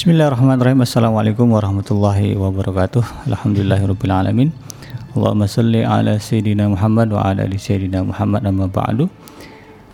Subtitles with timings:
[0.00, 0.80] Bismillahirrahmanirrahim.
[0.80, 3.28] Assalamualaikum warahmatullahi wabarakatuh.
[3.28, 4.48] Alhamdulillahirabbil
[5.12, 9.12] Allahumma salli ala sayyidina Muhammad wa ala ali sayyidina Muhammad amma ba'du.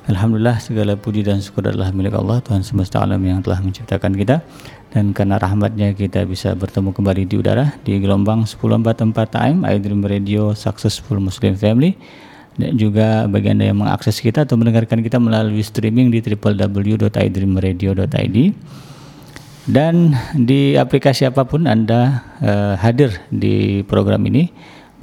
[0.06, 4.46] Alhamdulillah segala puji dan syukur adalah milik Allah Tuhan semesta alam yang telah menciptakan kita
[4.94, 9.10] dan karena rahmatnya kita bisa bertemu kembali di udara di gelombang 1044
[9.42, 11.98] AM iDream Radio Successful Muslim Family
[12.54, 18.38] dan juga bagi Anda yang mengakses kita atau mendengarkan kita melalui streaming di www.idreamradio.id
[19.66, 24.50] dan di aplikasi apa pun Anda uh, hadir di program ini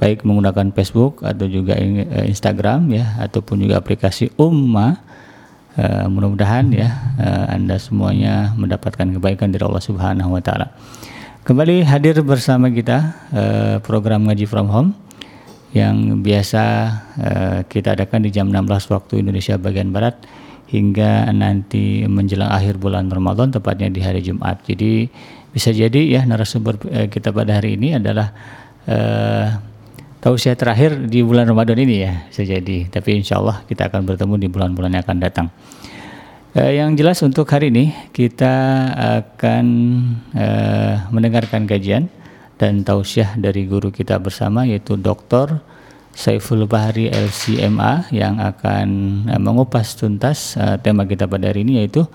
[0.00, 4.96] baik menggunakan Facebook atau juga uh, Instagram ya ataupun juga aplikasi Umma
[5.76, 6.88] uh, mudah-mudahan ya
[7.20, 10.72] uh, Anda semuanya mendapatkan kebaikan dari Allah Subhanahu wa taala.
[11.44, 14.90] Kembali hadir bersama kita uh, program ngaji from home
[15.74, 16.62] yang biasa
[17.66, 20.14] kita adakan di jam 16 waktu Indonesia bagian barat
[20.74, 24.66] hingga nanti menjelang akhir bulan Ramadan tepatnya di hari Jumat.
[24.66, 25.06] Jadi
[25.54, 28.34] bisa jadi ya narasumber eh, kita pada hari ini adalah
[28.90, 29.54] eh,
[30.18, 32.90] tausiah terakhir di bulan Ramadan ini ya bisa jadi.
[32.90, 35.46] Tapi insya Allah kita akan bertemu di bulan-bulan yang akan datang.
[36.58, 38.54] Eh, yang jelas untuk hari ini kita
[39.22, 39.66] akan
[40.34, 42.10] eh, mendengarkan kajian
[42.58, 45.62] dan tausiah dari guru kita bersama yaitu Dr.
[46.14, 48.88] Saiful Bahri LCMA yang akan
[49.26, 52.06] uh, mengupas tuntas uh, tema kita pada hari ini yaitu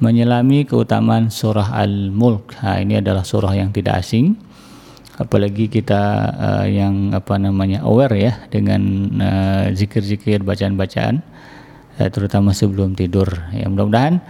[0.00, 2.58] menyelami keutamaan surah Al-Mulk.
[2.64, 4.34] Nah, ini adalah surah yang tidak asing
[5.20, 9.12] apalagi kita uh, yang apa namanya aware ya dengan
[9.76, 11.20] zikir-zikir bacaan-bacaan
[12.08, 13.28] terutama sebelum tidur.
[13.52, 14.24] Ya mudah-mudahan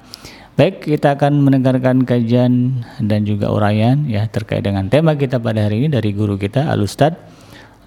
[0.52, 5.81] Baik, kita akan mendengarkan kajian dan juga uraian ya terkait dengan tema kita pada hari
[5.81, 7.32] ini dari guru kita Al Ustadz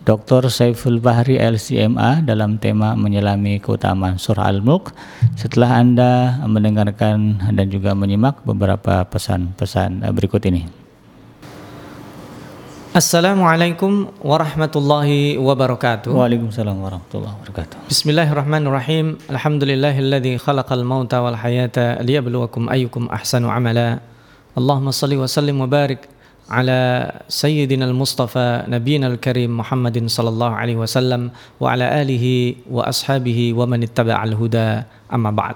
[0.05, 0.53] Dr.
[0.53, 4.93] Saiful Bahri LCMA dalam tema menyelami keutamaan surah Al-Mulk.
[5.33, 6.11] Setelah Anda
[6.45, 10.84] mendengarkan dan juga menyimak beberapa pesan-pesan berikut ini.
[12.95, 15.09] السلام عليكم ورحمة الله
[15.43, 16.15] وبركاته.
[16.15, 17.75] وعليكم السلام ورحمة الله وبركاته.
[17.91, 19.05] بسم الله الرحمن الرحيم.
[19.35, 23.99] الحمد لله الذي خلق الموت والحياة ليبلوكم أيكم أحسن عملا.
[24.55, 26.07] اللهم صل وسلم وبارك
[26.47, 32.25] على سيدنا المصطفى نبينا الكريم محمد صلى الله عليه وسلم وعلى آله
[32.71, 34.71] وأصحابه ومن اتبع الهدى.
[35.11, 35.55] أما بعد.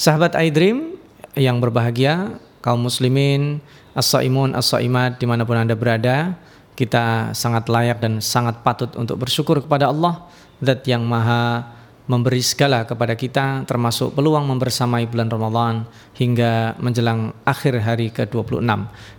[0.00, 0.96] صحبة iDream
[1.36, 3.60] yang berbahagia, kaum muslimin
[3.96, 6.36] as-saimun, as-saimat di mana pun anda berada,
[6.76, 10.28] kita sangat layak dan sangat patut untuk bersyukur kepada Allah,
[10.60, 11.75] Zat yang maha
[12.06, 15.74] memberi segala kepada kita termasuk peluang membersamai bulan Ramadan
[16.14, 18.62] hingga menjelang akhir hari ke-26.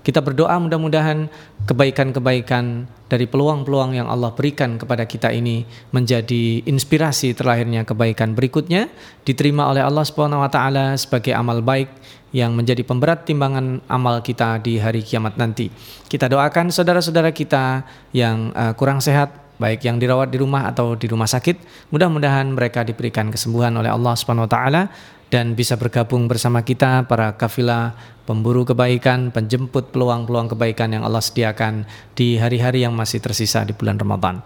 [0.07, 1.27] Kita berdoa mudah-mudahan
[1.67, 8.91] kebaikan-kebaikan dari peluang-peluang yang Allah berikan kepada kita ini menjadi inspirasi terlahirnya kebaikan berikutnya
[9.23, 11.87] diterima oleh Allah Subhanahu wa taala sebagai amal baik
[12.35, 15.71] yang menjadi pemberat timbangan amal kita di hari kiamat nanti.
[16.11, 21.05] Kita doakan saudara-saudara kita yang uh, kurang sehat baik yang dirawat di rumah atau di
[21.09, 21.89] rumah sakit.
[21.93, 24.81] Mudah-mudahan mereka diberikan kesembuhan oleh Allah Subhanahu wa taala
[25.27, 27.93] dan bisa bergabung bersama kita para kafilah
[28.23, 31.83] pemburu kebaikan, penjemput peluang-peluang kebaikan yang Allah sediakan
[32.15, 34.39] di hari-hari yang masih tersisa di bulan Ramadan.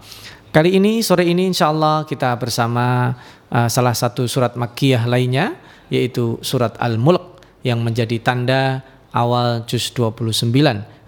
[0.52, 3.16] Kali ini sore ini insya Allah kita bersama
[3.48, 5.56] uh, salah satu surat Makkiyah lainnya
[5.88, 8.84] yaitu surat Al-Mulk yang menjadi tanda
[9.16, 10.52] awal juz 29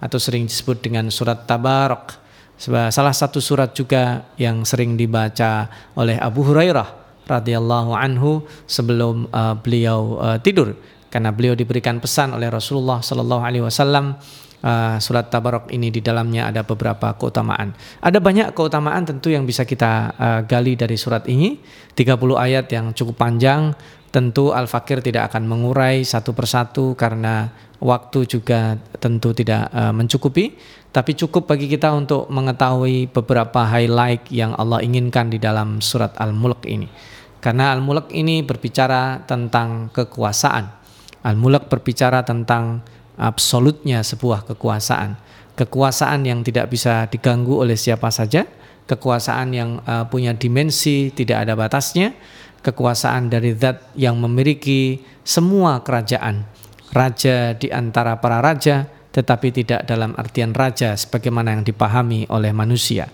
[0.01, 2.24] atau sering disebut dengan surat Tabarak.
[2.55, 5.67] Salah satu surat juga yang sering dibaca
[5.99, 10.77] oleh Abu Hurairah radhiyallahu anhu sebelum uh, beliau uh, tidur
[11.09, 14.15] karena beliau diberikan pesan oleh Rasulullah sallallahu alaihi wasallam
[14.65, 17.71] uh, surat Tabarok ini di dalamnya ada beberapa keutamaan.
[18.01, 21.59] Ada banyak keutamaan tentu yang bisa kita uh, gali dari surat ini.
[21.95, 23.71] 30 ayat yang cukup panjang.
[24.15, 27.51] Tentu Al-Fakir tidak akan mengurai satu persatu karena
[27.83, 30.55] waktu juga tentu tidak uh, mencukupi.
[30.95, 36.63] Tapi cukup bagi kita untuk mengetahui beberapa highlight yang Allah inginkan di dalam surat Al-Mulk
[36.63, 36.87] ini.
[37.43, 40.63] Karena Al-Mulk ini berbicara tentang kekuasaan.
[41.27, 42.87] Al-Mulk berbicara tentang
[43.19, 45.19] absolutnya sebuah kekuasaan.
[45.59, 48.47] Kekuasaan yang tidak bisa diganggu oleh siapa saja,
[48.87, 52.15] kekuasaan yang uh, punya dimensi tidak ada batasnya,
[52.65, 56.41] kekuasaan dari zat yang memiliki semua kerajaan.
[56.89, 63.05] Raja di antara para raja, tetapi tidak dalam artian raja sebagaimana yang dipahami oleh manusia.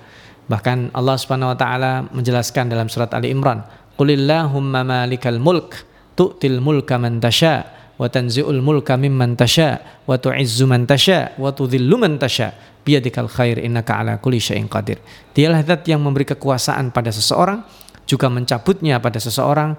[0.48, 3.62] Bahkan Allah Subhanahu wa taala menjelaskan dalam surat Ali Imran,
[4.00, 5.84] "Qulillahumma malikal mulk
[6.16, 9.78] tu'til mulka man tasha' wa tanzi'ul mulka mimman tasha
[10.10, 14.98] wa tu'izzu man tasha wa tudhillu man tasha biyadikal khair innaka ala kulli syai'in qadir.
[15.38, 17.62] Dialah zat yang memberi kekuasaan pada seseorang
[18.06, 19.76] juga mencabutnya pada seseorang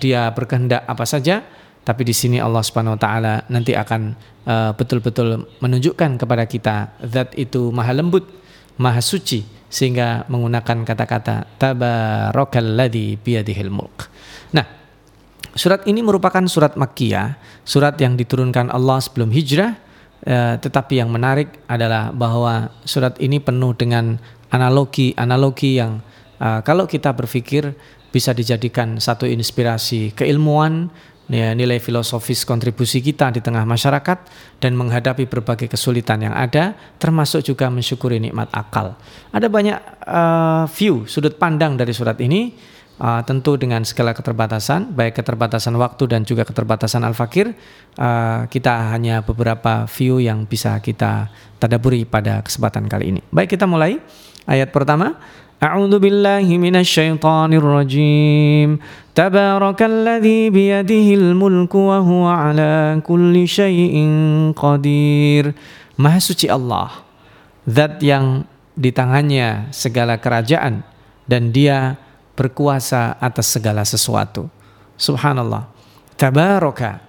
[0.00, 1.44] dia berkehendak apa saja
[1.86, 4.16] tapi di sini Allah Subhanahu wa taala nanti akan
[4.48, 8.26] uh, betul-betul menunjukkan kepada kita zat itu maha lembut,
[8.82, 14.10] maha suci sehingga menggunakan kata-kata tabarakalladzi biyadihil mulk.
[14.50, 14.66] Nah,
[15.56, 19.72] Surat ini merupakan surat Makkiyah, surat yang diturunkan Allah sebelum hijrah,
[20.20, 24.20] eh, tetapi yang menarik adalah bahwa surat ini penuh dengan
[24.52, 26.04] analogi-analogi yang
[26.40, 27.76] eh, kalau kita berpikir
[28.12, 30.88] bisa dijadikan satu inspirasi keilmuan,
[31.28, 34.18] ya, nilai filosofis kontribusi kita di tengah masyarakat
[34.62, 38.94] dan menghadapi berbagai kesulitan yang ada, termasuk juga mensyukuri nikmat akal.
[39.34, 45.20] Ada banyak uh, view sudut pandang dari surat ini Uh, tentu dengan segala keterbatasan, baik
[45.20, 47.52] keterbatasan waktu dan juga keterbatasan al-fakir,
[48.00, 51.28] uh, kita hanya beberapa view yang bisa kita
[51.60, 53.20] tadaburi pada kesempatan kali ini.
[53.28, 54.00] Baik, kita mulai
[54.48, 55.12] ayat pertama.
[55.56, 58.76] A'udzu billahi minasyaitonir rajim.
[59.16, 65.56] Tabarakalladzi biyadihil mulku wa huwa ala kulli syai'in qadir.
[65.96, 67.00] Maha suci Allah,
[67.64, 68.44] zat yang
[68.76, 70.84] di tangannya segala kerajaan
[71.24, 71.96] dan dia
[72.36, 74.52] berkuasa atas segala sesuatu.
[75.00, 75.72] Subhanallah.
[76.20, 77.00] Tabaraka.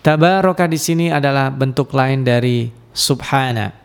[0.00, 3.76] Tabaraka di sini adalah bentuk lain dari subhana.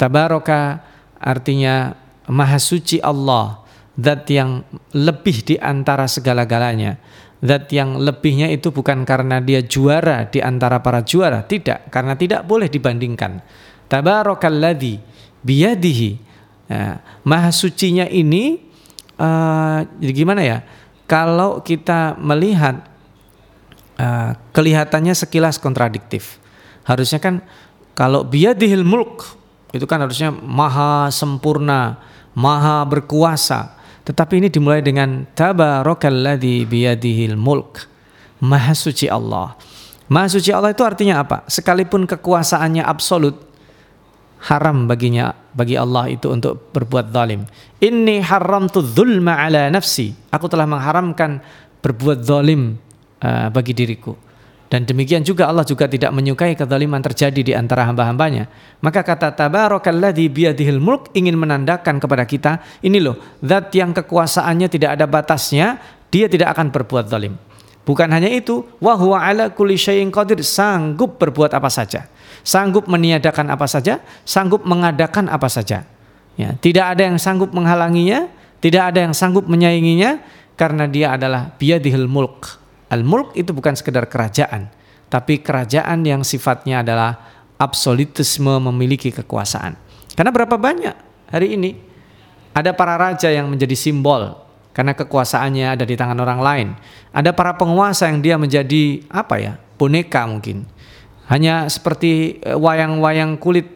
[0.00, 0.80] Tabaraka
[1.20, 1.92] artinya
[2.28, 3.62] maha suci Allah,
[3.96, 7.00] zat yang lebih di antara segala-galanya.
[7.40, 12.44] Zat yang lebihnya itu bukan karena dia juara di antara para juara, tidak, karena tidak
[12.44, 13.40] boleh dibandingkan.
[13.88, 15.00] Tabarakalladzi
[15.40, 16.10] biyadihi.
[16.70, 18.60] Nah, maha sucinya ini
[19.16, 20.58] uh, jadi gimana ya?
[21.08, 22.86] Kalau kita melihat
[23.98, 26.38] uh, kelihatannya sekilas kontradiktif.
[26.86, 27.42] Harusnya kan
[27.98, 29.36] kalau biadihil mulk
[29.74, 31.98] itu kan harusnya maha sempurna,
[32.34, 33.78] maha berkuasa.
[34.06, 37.86] Tetapi ini dimulai dengan tabarakalladzi biyadihil mulk.
[38.40, 39.54] Maha suci Allah.
[40.10, 41.46] Maha suci Allah itu artinya apa?
[41.46, 43.38] Sekalipun kekuasaannya absolut,
[44.48, 47.44] haram baginya bagi Allah itu untuk berbuat zalim.
[47.84, 50.16] Inni haramtu dzulma ala nafsi.
[50.32, 51.44] Aku telah mengharamkan
[51.84, 52.80] berbuat zalim
[53.20, 54.16] uh, bagi diriku.
[54.70, 58.46] Dan demikian juga Allah juga tidak menyukai kezaliman terjadi di antara hamba-hambanya.
[58.78, 64.94] Maka kata tabarakalladzi biyadihil mulk ingin menandakan kepada kita, ini loh, zat yang kekuasaannya tidak
[64.94, 65.82] ada batasnya,
[66.14, 67.34] dia tidak akan berbuat zalim.
[67.82, 72.06] Bukan hanya itu, wa huwa ala kulli syai'in qadir, sanggup berbuat apa saja
[72.42, 75.84] sanggup meniadakan apa saja, sanggup mengadakan apa saja.
[76.38, 78.30] Ya, tidak ada yang sanggup menghalanginya,
[78.64, 80.20] tidak ada yang sanggup menyainginya
[80.56, 82.59] karena dia adalah biyadihil mulk.
[82.90, 84.66] Al-mulk itu bukan sekedar kerajaan,
[85.06, 87.16] tapi kerajaan yang sifatnya adalah
[87.56, 89.78] absolutisme memiliki kekuasaan.
[90.18, 90.96] Karena berapa banyak
[91.30, 91.78] hari ini
[92.50, 94.34] ada para raja yang menjadi simbol
[94.74, 96.68] karena kekuasaannya ada di tangan orang lain.
[97.14, 99.54] Ada para penguasa yang dia menjadi apa ya?
[99.80, 100.68] boneka mungkin
[101.30, 103.70] hanya seperti eh, wayang-wayang kulit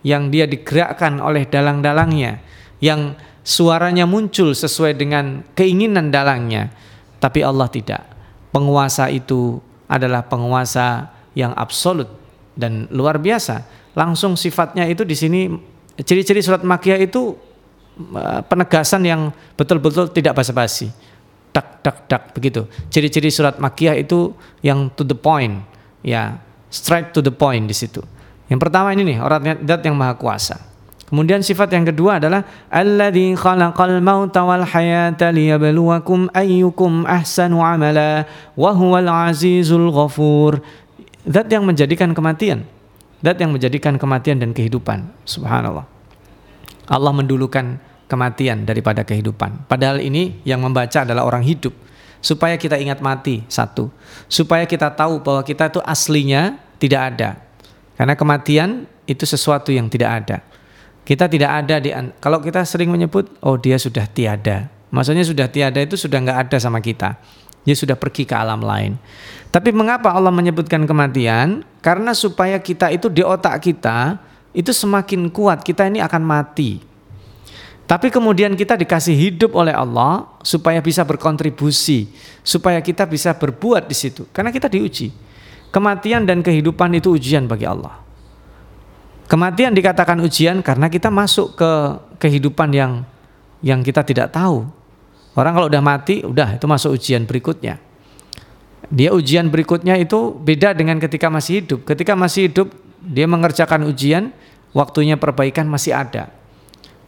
[0.00, 2.40] yang dia digerakkan oleh dalang-dalangnya,
[2.80, 3.12] yang
[3.44, 6.72] suaranya muncul sesuai dengan keinginan dalangnya.
[7.20, 8.15] Tapi Allah tidak.
[8.50, 12.08] Penguasa itu adalah penguasa yang absolut
[12.56, 13.62] dan luar biasa.
[13.92, 15.40] Langsung sifatnya itu di sini
[16.00, 17.36] ciri-ciri surat Makkiyah itu
[18.16, 20.90] eh, penegasan yang betul-betul tidak basa-basi.
[21.56, 22.68] dak dak dak begitu.
[22.92, 25.64] Ciri-ciri surat Makkiyah itu yang to the point,
[26.04, 26.36] ya
[26.68, 28.04] straight to the point di situ.
[28.52, 30.60] Yang pertama ini nih orang dat yang maha kuasa.
[31.06, 38.26] Kemudian sifat yang kedua adalah alladzi khalaqal mauta wal hayata liyabluwakum ayyukum ahsanu amala
[38.58, 40.58] wa huwal azizul ghafur.
[41.22, 42.66] Zat yang menjadikan kematian.
[43.22, 45.06] Zat yang menjadikan kematian dan kehidupan.
[45.22, 45.86] Subhanallah.
[46.90, 47.78] Allah mendulukan
[48.10, 49.66] kematian daripada kehidupan.
[49.70, 51.74] Padahal ini yang membaca adalah orang hidup.
[52.18, 53.90] Supaya kita ingat mati, satu.
[54.26, 57.30] Supaya kita tahu bahwa kita itu aslinya tidak ada.
[57.94, 60.38] Karena kematian itu sesuatu yang tidak ada.
[61.06, 64.66] Kita tidak ada di kalau kita sering menyebut oh dia sudah tiada.
[64.90, 67.14] Maksudnya sudah tiada itu sudah nggak ada sama kita.
[67.62, 68.98] Dia sudah pergi ke alam lain.
[69.54, 71.62] Tapi mengapa Allah menyebutkan kematian?
[71.78, 74.18] Karena supaya kita itu di otak kita
[74.50, 76.82] itu semakin kuat kita ini akan mati.
[77.86, 82.10] Tapi kemudian kita dikasih hidup oleh Allah supaya bisa berkontribusi,
[82.42, 84.26] supaya kita bisa berbuat di situ.
[84.34, 85.14] Karena kita diuji.
[85.70, 88.05] Kematian dan kehidupan itu ujian bagi Allah.
[89.26, 91.70] Kematian dikatakan ujian karena kita masuk ke
[92.22, 93.02] kehidupan yang
[93.60, 94.66] yang kita tidak tahu.
[95.36, 97.82] Orang kalau udah mati, udah itu masuk ujian berikutnya.
[98.86, 101.82] Dia ujian berikutnya itu beda dengan ketika masih hidup.
[101.84, 102.70] Ketika masih hidup,
[103.02, 104.30] dia mengerjakan ujian,
[104.76, 106.30] waktunya perbaikan masih ada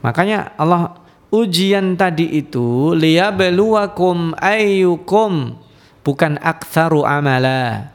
[0.01, 0.95] Makanya Allah
[1.35, 5.59] ujian tadi itu liyabluwakum ayyukum
[6.07, 7.93] bukan aktsaru amala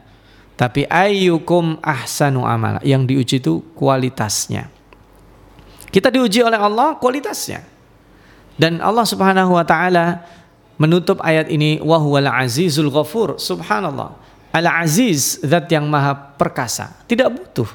[0.54, 2.78] tapi ayyukum ahsanu amala.
[2.86, 4.70] Yang diuji itu kualitasnya.
[5.90, 7.66] Kita diuji oleh Allah kualitasnya.
[8.54, 10.22] Dan Allah Subhanahu wa taala
[10.78, 13.42] menutup ayat ini wa huwal azizul ghafur.
[13.42, 14.14] Subhanallah.
[14.54, 17.02] Al aziz zat yang maha perkasa.
[17.10, 17.70] Tidak butuh.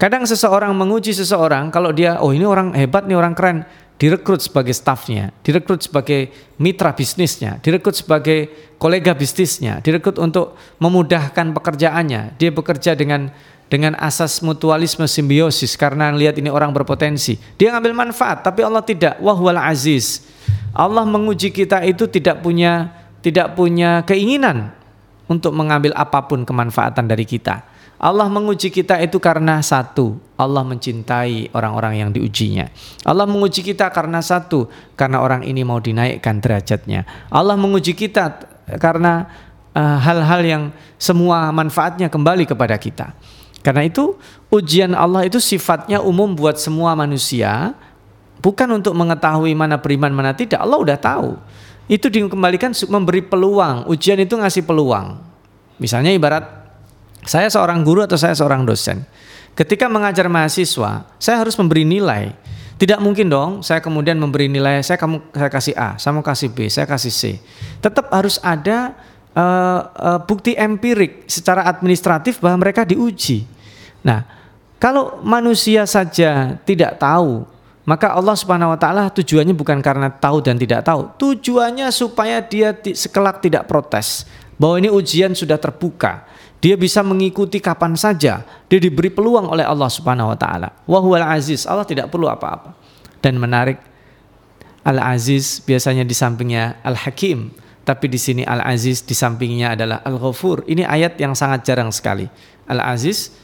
[0.00, 3.66] Kadang seseorang menguji seseorang kalau dia oh ini orang hebat nih orang keren
[3.98, 12.38] direkrut sebagai stafnya, direkrut sebagai mitra bisnisnya, direkrut sebagai kolega bisnisnya, direkrut untuk memudahkan pekerjaannya.
[12.38, 13.34] Dia bekerja dengan
[13.68, 17.36] dengan asas mutualisme simbiosis karena lihat ini orang berpotensi.
[17.60, 19.20] Dia ngambil manfaat, tapi Allah tidak.
[19.20, 20.24] Wahwal aziz.
[20.72, 24.72] Allah menguji kita itu tidak punya tidak punya keinginan
[25.28, 27.67] untuk mengambil apa pun kemanfaatan dari kita.
[27.98, 32.70] Allah menguji kita itu karena satu, Allah mencintai orang-orang yang diujinya.
[33.02, 37.02] Allah menguji kita karena satu, karena orang ini mau dinaikkan derajatnya.
[37.26, 38.38] Allah menguji kita
[38.78, 39.26] karena
[39.74, 40.62] eh, hal-hal uh, yang
[40.94, 43.18] semua manfaatnya kembali kepada kita.
[43.66, 44.14] Karena itu
[44.54, 47.74] ujian Allah itu sifatnya umum buat semua manusia,
[48.38, 50.62] bukan untuk mengetahui mana beriman mana tidak.
[50.62, 51.34] Allah udah tahu.
[51.90, 53.90] Itu dikembalikan memberi peluang.
[53.90, 55.18] Ujian itu ngasih peluang.
[55.82, 56.57] Misalnya ibarat
[57.28, 59.04] saya seorang guru atau saya seorang dosen.
[59.52, 62.32] Ketika mengajar mahasiswa, saya harus memberi nilai.
[62.78, 66.58] Tidak mungkin dong saya kemudian memberi nilai saya kamu saya kasih A, saya kasih B,
[66.70, 67.22] saya kasih C.
[67.82, 68.94] Tetap harus ada
[69.34, 73.44] uh, uh, bukti empirik secara administratif bahwa mereka diuji.
[74.06, 74.22] Nah,
[74.78, 77.42] kalau manusia saja tidak tahu,
[77.82, 81.10] maka Allah Subhanahu wa taala tujuannya bukan karena tahu dan tidak tahu.
[81.18, 84.22] Tujuannya supaya dia sekelak tidak protes
[84.54, 86.22] bahwa ini ujian sudah terbuka.
[86.58, 88.42] Dia bisa mengikuti kapan saja.
[88.66, 90.74] Dia diberi peluang oleh Allah Subhanahu wa taala.
[90.90, 90.98] Wa
[91.30, 91.64] aziz.
[91.70, 92.74] Allah tidak perlu apa-apa.
[93.22, 93.78] Dan menarik
[94.88, 97.52] Al-Aziz biasanya di sampingnya Al-Hakim,
[97.84, 100.64] tapi di sini Al-Aziz di sampingnya adalah Al-Ghafur.
[100.64, 102.24] Ini ayat yang sangat jarang sekali.
[102.70, 103.36] Al-Aziz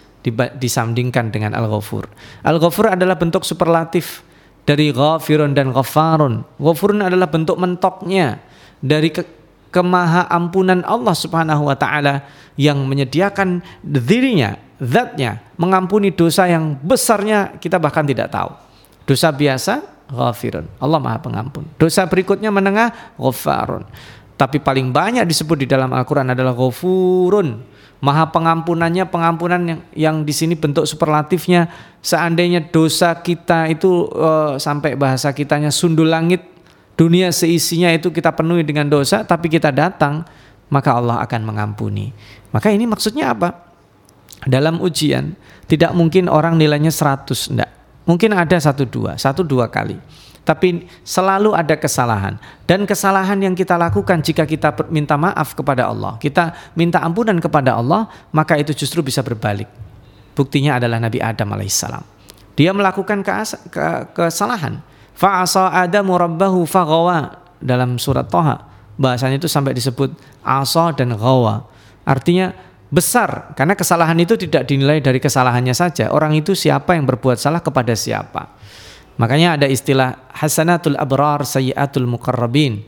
[0.56, 2.09] disandingkan dengan Al-Ghafur.
[2.49, 4.25] Al-Ghafur adalah bentuk superlatif
[4.64, 6.49] dari ghafirun dan ghafarun.
[6.56, 8.40] Ghafurun adalah bentuk mentoknya
[8.80, 9.12] dari
[9.75, 12.23] kemaha ampunan Allah Subhanahu wa taala
[12.54, 18.54] yang menyediakan dirinya, zatnya, mengampuni dosa yang besarnya kita bahkan tidak tahu.
[19.02, 19.83] Dosa biasa,
[20.14, 20.71] ghafirun.
[20.78, 21.66] Allah maha pengampun.
[21.75, 23.83] Dosa berikutnya menengah, ghafarun.
[24.38, 27.75] Tapi paling banyak disebut di dalam Al-Quran adalah ghafurun.
[27.99, 31.66] Maha pengampunannya, pengampunan yang, yang di sini bentuk superlatifnya.
[31.99, 36.54] Seandainya dosa kita itu uh, sampai bahasa kitanya sundul langit,
[36.95, 40.27] dunia seisinya itu kita penuhi dengan dosa, tapi kita datang,
[40.71, 42.15] maka Allah akan mengampuni.
[42.55, 43.75] Maka ini maksudnya apa?
[44.45, 45.35] Dalam ujian
[45.67, 47.71] tidak mungkin orang nilainya 100, enggak.
[48.05, 49.97] Mungkin ada satu dua, satu dua kali.
[50.45, 52.37] Tapi selalu ada kesalahan
[52.69, 57.81] dan kesalahan yang kita lakukan jika kita minta maaf kepada Allah, kita minta ampunan kepada
[57.81, 59.65] Allah, maka itu justru bisa berbalik.
[60.37, 62.05] Buktinya adalah Nabi Adam alaihissalam.
[62.61, 63.25] Dia melakukan
[64.13, 64.85] kesalahan.
[65.14, 68.66] Fa'asa Adamu rabbahu faghawa dalam surat Toha.
[68.94, 71.66] Bahasanya itu sampai disebut asa dan ghawa.
[72.06, 72.54] Artinya
[72.94, 76.14] besar karena kesalahan itu tidak dinilai dari kesalahannya saja.
[76.14, 78.54] Orang itu siapa yang berbuat salah kepada siapa.
[79.18, 82.83] Makanya ada istilah hasanatul abrar sayyiatul muqarrabin.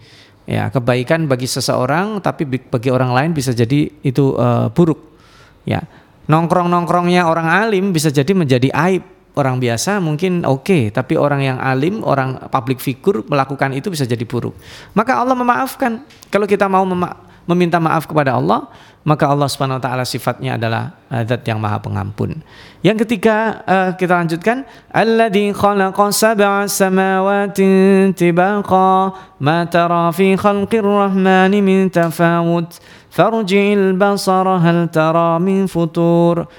[0.46, 5.18] Ya, kebaikan bagi seseorang tapi bagi orang lain bisa jadi itu uh, buruk.
[5.66, 5.82] Ya.
[6.30, 9.15] Nongkrong-nongkrongnya orang alim bisa jadi menjadi aib.
[9.36, 14.08] Orang biasa mungkin oke, okay, tapi orang yang alim, orang public figure melakukan itu bisa
[14.08, 14.56] jadi buruk.
[14.96, 16.00] Maka Allah memaafkan.
[16.32, 18.66] Kalau kita mau mema meminta maaf kepada Allah,
[19.06, 22.42] maka Allah Subhanahu wa taala sifatnya adalah uh, zat yang maha pengampun.
[22.82, 31.62] Yang ketiga uh, kita lanjutkan alladzi khalaqa sab'a samawati tibaqa ma tara fi khalqir rahmani
[31.62, 32.82] min tafawut
[33.14, 36.50] farji'il basara hal tara min futur.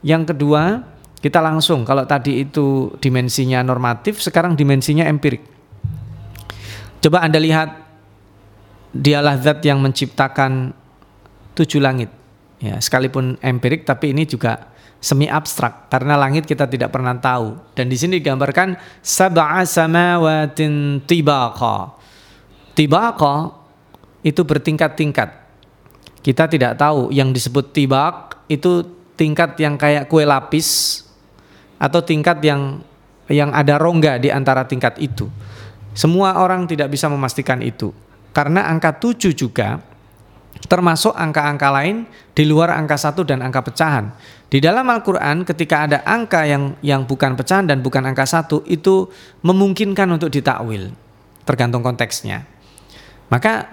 [0.00, 0.80] Yang kedua,
[1.20, 5.44] kita langsung kalau tadi itu dimensinya normatif, sekarang dimensinya empirik.
[7.04, 7.76] Coba Anda lihat
[8.96, 10.72] dialah zat yang menciptakan
[11.52, 12.08] tujuh langit.
[12.60, 17.56] Ya, sekalipun empirik tapi ini juga semi abstrak karena langit kita tidak pernah tahu.
[17.76, 22.00] Dan di sini digambarkan sab'a samawatin tibaqa.
[22.72, 23.60] Tibaqa
[24.24, 25.36] itu bertingkat-tingkat.
[26.20, 28.84] Kita tidak tahu yang disebut tibak itu
[29.16, 31.00] tingkat yang kayak kue lapis
[31.80, 32.84] atau tingkat yang
[33.32, 35.30] yang ada rongga di antara tingkat itu.
[35.96, 37.90] Semua orang tidak bisa memastikan itu.
[38.30, 39.82] Karena angka tujuh juga
[40.68, 42.04] termasuk angka-angka lain
[42.36, 44.12] di luar angka satu dan angka pecahan.
[44.50, 49.08] Di dalam Al-Quran ketika ada angka yang yang bukan pecahan dan bukan angka satu itu
[49.46, 50.90] memungkinkan untuk ditakwil
[51.46, 52.46] tergantung konteksnya.
[53.30, 53.70] Maka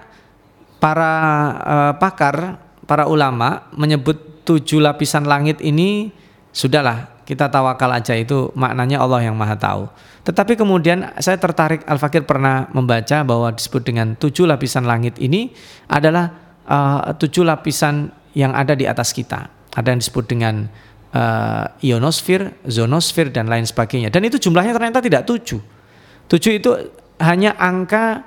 [0.78, 1.14] para
[1.58, 6.14] uh, pakar, para ulama menyebut tujuh lapisan langit ini
[6.54, 9.84] sudahlah kita tawakal aja itu maknanya Allah yang maha tahu.
[10.24, 15.52] Tetapi kemudian saya tertarik Al-Fakir pernah membaca bahwa disebut dengan tujuh lapisan langit ini
[15.92, 16.32] adalah
[16.64, 19.44] uh, tujuh lapisan yang ada di atas kita.
[19.76, 20.72] Ada yang disebut dengan
[21.12, 24.08] uh, ionosfer, zonosfer dan lain sebagainya.
[24.08, 25.60] Dan itu jumlahnya ternyata tidak tujuh.
[26.32, 26.70] Tujuh itu
[27.20, 28.24] hanya angka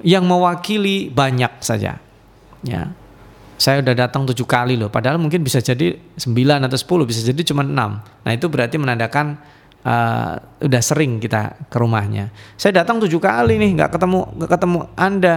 [0.00, 2.00] yang mewakili banyak saja.
[2.64, 2.96] Ya,
[3.58, 4.88] saya udah datang tujuh kali loh.
[4.88, 7.98] Padahal mungkin bisa jadi sembilan atau sepuluh, bisa jadi cuma enam.
[7.98, 9.34] Nah itu berarti menandakan
[9.82, 12.30] uh, udah sering kita ke rumahnya.
[12.54, 15.36] Saya datang tujuh kali nih, nggak ketemu, nggak ketemu Anda.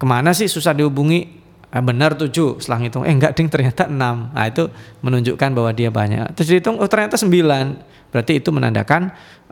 [0.00, 1.40] Ke mana sih susah dihubungi?
[1.70, 4.66] eh, benar tujuh setelah ngitung eh enggak ding ternyata enam nah itu
[5.00, 7.66] menunjukkan bahwa dia banyak terus dihitung oh ternyata sembilan
[8.10, 9.02] berarti itu menandakan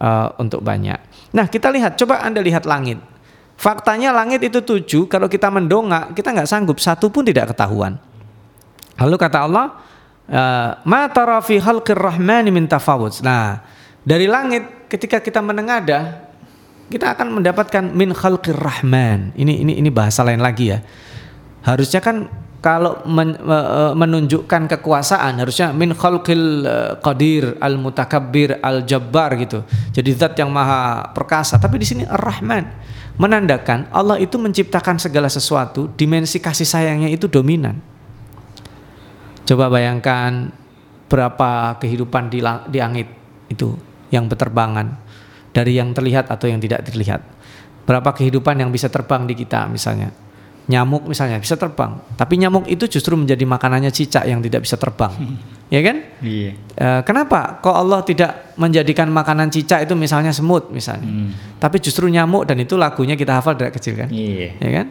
[0.03, 0.99] uh, untuk banyak
[1.31, 2.99] nah kita lihat coba anda lihat langit
[3.59, 6.79] faktanya langit itu tujuh kalau kita mendongak kita nggak sanggup.
[6.79, 7.99] Satu pun tidak ketahuan.
[8.99, 9.67] Lalu kata Allah
[10.31, 11.11] uh, ma
[11.43, 12.71] fi rahmani min
[13.27, 13.61] nah
[14.07, 16.31] dari langit ketika kita menengadah
[16.89, 19.37] kita akan mendapatkan min khalqir rahman.
[19.37, 20.81] Ini ini ini bahasa lain lagi ya.
[21.61, 23.39] Harusnya kan kalau men,
[23.95, 26.65] menunjukkan kekuasaan harusnya min khalqil
[27.05, 29.63] qadir al mutakabbir al jabbar gitu.
[29.93, 31.61] Jadi zat yang maha perkasa.
[31.61, 32.65] Tapi di sini Ar-Rahman
[33.19, 37.83] menandakan Allah itu menciptakan segala sesuatu, dimensi kasih sayangnya itu dominan.
[39.45, 40.55] Coba bayangkan
[41.11, 42.39] berapa kehidupan di,
[42.71, 43.09] di langit
[43.51, 43.75] itu
[44.15, 44.95] yang berterbangan
[45.51, 47.21] dari yang terlihat atau yang tidak terlihat.
[47.85, 50.13] Berapa kehidupan yang bisa terbang di kita misalnya
[50.69, 55.11] nyamuk misalnya bisa terbang, tapi nyamuk itu justru menjadi makanannya cicak yang tidak bisa terbang,
[55.69, 55.97] ya kan?
[56.25, 56.53] Iya.
[56.57, 57.61] E, kenapa?
[57.61, 61.61] Kok Allah tidak menjadikan makanan cicak itu misalnya semut misalnya, hmm.
[61.63, 64.09] tapi justru nyamuk dan itu lagunya kita hafal dari kecil kan?
[64.09, 64.57] Iya.
[64.59, 64.87] Ya kan?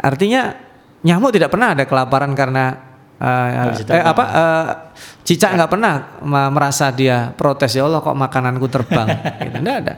[0.00, 0.56] Artinya
[1.04, 4.66] nyamuk tidak pernah ada kelaparan karena uh, eh, apa uh,
[5.24, 9.08] cicak nggak pernah merasa dia protes ya Allah kok makananku terbang,
[9.44, 9.56] gitu.
[9.60, 9.94] Ada.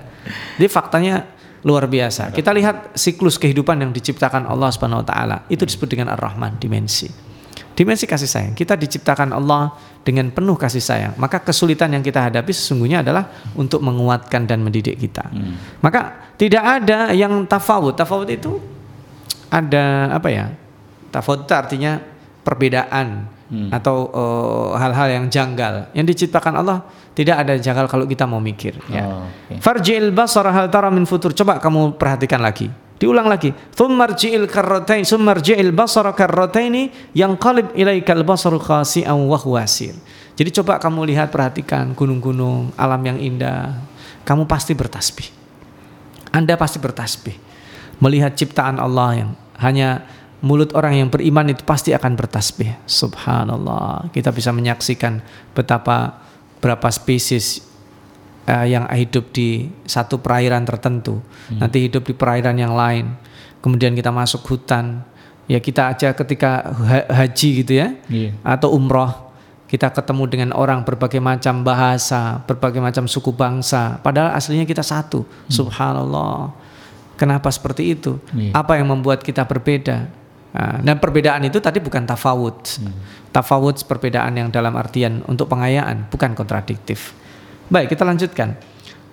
[0.59, 1.15] Jadi faktanya
[1.63, 2.35] luar biasa.
[2.35, 5.37] Kita lihat siklus kehidupan yang diciptakan Allah Subhanahu wa taala.
[5.47, 7.07] Itu disebut dengan Ar-Rahman, dimensi.
[7.73, 8.55] Dimensi kasih sayang.
[8.59, 11.15] Kita diciptakan Allah dengan penuh kasih sayang.
[11.19, 15.27] Maka kesulitan yang kita hadapi sesungguhnya adalah untuk menguatkan dan mendidik kita.
[15.31, 15.59] Hmm.
[15.79, 17.95] Maka tidak ada yang tafawud.
[17.95, 18.59] Tafawud itu
[19.51, 20.51] ada apa ya?
[21.15, 22.03] Tafawud itu artinya
[22.43, 23.71] perbedaan hmm.
[23.71, 25.75] atau eh, hal-hal uh, yang janggal.
[25.95, 26.83] Yang diciptakan Allah
[27.15, 28.75] tidak ada janggal kalau kita mau mikir.
[28.91, 29.07] Ya.
[29.07, 29.63] Oh, okay.
[29.63, 31.31] Farjil basara hal tara min futur.
[31.31, 32.67] Coba kamu perhatikan lagi.
[33.03, 33.51] Diulang lagi.
[33.51, 39.99] Thummarji'il karratain, thummarji'il basara karrataini yang qalib ilaikal basaru khasi'an wa huwasir.
[40.39, 43.75] Jadi coba kamu lihat perhatikan gunung-gunung, alam yang indah.
[44.23, 45.27] Kamu pasti bertasbih.
[46.31, 47.35] Anda pasti bertasbih.
[47.99, 50.07] Melihat ciptaan Allah yang hanya
[50.39, 52.87] mulut orang yang beriman itu pasti akan bertasbih.
[52.87, 54.15] Subhanallah.
[54.15, 55.19] Kita bisa menyaksikan
[55.59, 56.23] betapa
[56.63, 57.67] berapa spesies
[58.49, 61.61] uh, yang hidup di satu perairan tertentu, hmm.
[61.63, 63.13] nanti hidup di perairan yang lain.
[63.63, 65.07] Kemudian kita masuk hutan,
[65.47, 66.75] ya kita aja ketika
[67.07, 68.35] haji gitu ya, yeah.
[68.43, 69.31] atau umroh,
[69.71, 75.23] kita ketemu dengan orang berbagai macam bahasa, berbagai macam suku bangsa, padahal aslinya kita satu.
[75.23, 75.51] Hmm.
[75.51, 76.53] Subhanallah.
[77.13, 78.19] Kenapa seperti itu?
[78.35, 78.51] Iya.
[78.51, 80.11] Apa yang membuat kita berbeda?
[80.53, 82.59] Nah, dan perbedaan itu tadi bukan tafawud.
[82.83, 82.93] Hmm.
[83.31, 87.15] Tafawud perbedaan yang dalam artian untuk pengayaan, bukan kontradiktif.
[87.71, 88.59] Baik, kita lanjutkan.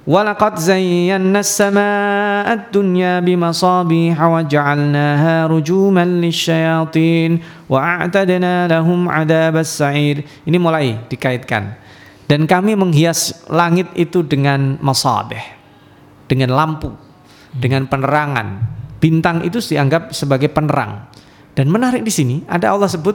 [0.09, 10.25] Walaqad zayyana as-samaa'a ad-dunya bimasabiha wa ja'alnaaha rujuman lisyayatin wa a'tadna lahum 'adzabas sa'ir.
[10.49, 11.77] Ini mulai dikaitkan.
[12.25, 15.41] Dan kami menghias langit itu dengan masabih,
[16.25, 16.89] dengan lampu,
[17.53, 18.65] dengan penerangan.
[18.97, 21.05] Bintang itu dianggap sebagai penerang.
[21.53, 23.13] Dan menarik di sini ada Allah sebut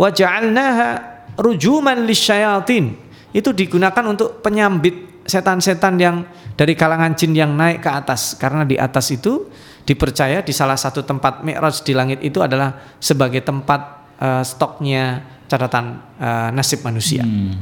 [0.00, 0.88] wa ja'alnaaha
[1.36, 6.16] rujuman lisyayatin itu digunakan untuk penyambit setan-setan yang
[6.56, 9.48] dari kalangan jin yang naik ke atas karena di atas itu
[9.82, 13.80] dipercaya di salah satu tempat mi'raj di langit itu adalah sebagai tempat
[14.20, 17.26] uh, stoknya catatan uh, nasib manusia.
[17.26, 17.58] Hmm.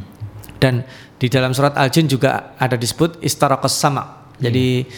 [0.60, 0.84] Dan
[1.16, 4.28] di dalam surat Al-Jin juga ada disebut istaraqas sama.
[4.40, 4.88] Jadi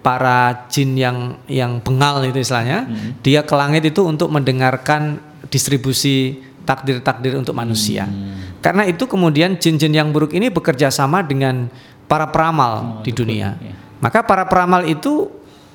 [0.00, 2.88] para jin yang yang bengal itu istilahnya,
[3.24, 6.40] dia ke langit itu untuk mendengarkan distribusi
[6.70, 8.06] takdir-takdir untuk manusia.
[8.62, 11.66] Karena itu kemudian jin-jin yang buruk ini bekerja sama dengan
[12.06, 13.58] para peramal di dunia.
[13.58, 13.74] iya.
[13.98, 15.26] Maka para peramal itu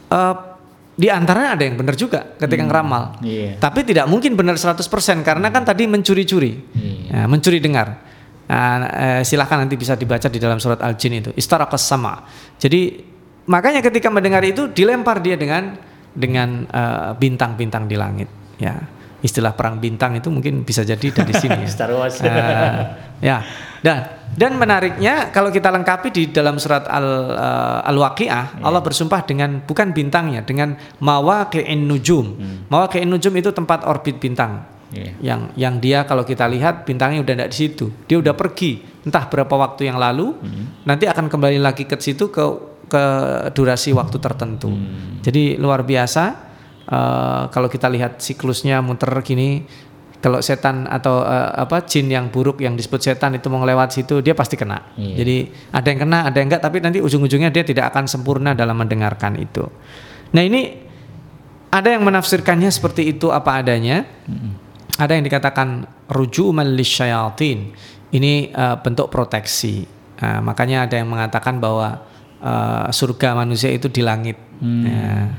[0.07, 0.35] eh,
[0.95, 3.19] di antaranya ada yang benar juga ketika ngeramal.
[3.19, 3.59] Iya.
[3.59, 4.79] Tapi tidak mungkin benar 100%
[5.27, 6.53] karena kan tadi mencuri-curi.
[6.71, 7.11] Iya.
[7.11, 7.87] Nah, mencuri dengar.
[8.45, 11.31] Nah, eh, silahkan nanti bisa dibaca di dalam surat Al-Jin itu.
[11.35, 12.23] Istaraqas sama.
[12.55, 13.03] Jadi
[13.51, 15.75] makanya ketika mendengar itu dilempar dia dengan
[16.15, 18.29] dengan eh, bintang-bintang di langit.
[18.55, 18.79] Ya,
[19.23, 21.63] istilah perang bintang itu mungkin bisa jadi dari sini.
[21.63, 21.69] ya.
[21.69, 22.19] Star Wars.
[22.19, 22.83] Eh,
[23.23, 23.37] ya.
[23.85, 24.01] Dan
[24.35, 29.93] dan menariknya kalau kita lengkapi di dalam surat Al eh, Al-Waqiah Allah bersumpah dengan bukan
[29.93, 32.35] bintangnya dengan mawaqi'in nujum.
[32.67, 34.65] Mawaqi'in nujum itu tempat orbit bintang.
[34.93, 35.11] Iya.
[35.21, 37.85] Yang yang dia kalau kita lihat bintangnya udah tidak di situ.
[38.09, 40.33] Dia udah pergi entah berapa waktu yang lalu.
[40.85, 42.43] Nanti akan kembali lagi ke situ ke
[42.85, 43.03] ke
[43.53, 44.69] durasi waktu tertentu.
[45.25, 46.23] Jadi luar biasa
[46.89, 49.65] eh, kalau kita lihat siklusnya muter gini
[50.25, 54.25] kalau setan atau eh, apa jin yang buruk yang disebut setan itu mau lewat situ
[54.25, 54.81] dia pasti kena.
[54.97, 55.21] Iya.
[55.21, 55.37] Jadi
[55.69, 59.37] ada yang kena, ada yang enggak tapi nanti ujung-ujungnya dia tidak akan sempurna dalam mendengarkan
[59.37, 59.69] itu.
[60.33, 60.81] Nah, ini
[61.69, 64.01] ada yang menafsirkannya seperti itu apa adanya.
[64.97, 67.77] Ada yang dikatakan rujuman lisyayatin.
[68.09, 69.85] Ini eh, bentuk proteksi.
[70.25, 72.01] Nah, makanya ada yang mengatakan bahwa
[72.41, 74.41] eh, surga manusia itu di langit.
[74.57, 75.29] Ya.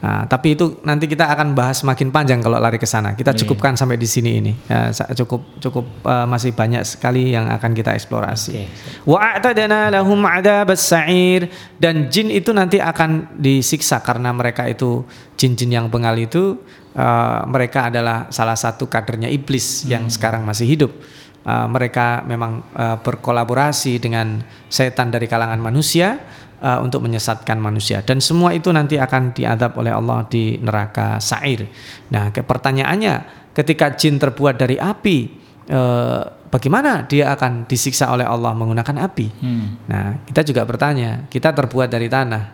[0.00, 3.12] Nah, tapi itu nanti kita akan bahas semakin panjang kalau lari ke sana.
[3.12, 4.52] Kita cukupkan sampai di sini ini.
[4.64, 8.64] Ya, cukup cukup eh, masih banyak sekali yang akan kita eksplorasi.
[9.04, 15.04] Wa a'tadana lahum adzabas sa'ir dan jin itu nanti akan disiksa karena mereka itu
[15.36, 16.56] jin-jin yang bengal itu
[16.96, 20.92] eh, mereka adalah salah satu kadernya iblis yang sekarang masih hidup.
[21.40, 26.20] Eh, mereka memang eh, berkolaborasi dengan setan dari kalangan manusia
[26.60, 31.66] eh, untuk menyesatkan manusia dan semua itu nanti akan diadab oleh Allah di neraka sa'ir.
[32.12, 35.18] Nah, ke pertanyaannya ketika jin terbuat dari api
[35.66, 39.26] eh, bagaimana dia akan disiksa oleh Allah menggunakan api?
[39.40, 39.66] Hmm.
[39.86, 42.44] Nah, kita juga bertanya, kita terbuat dari tanah,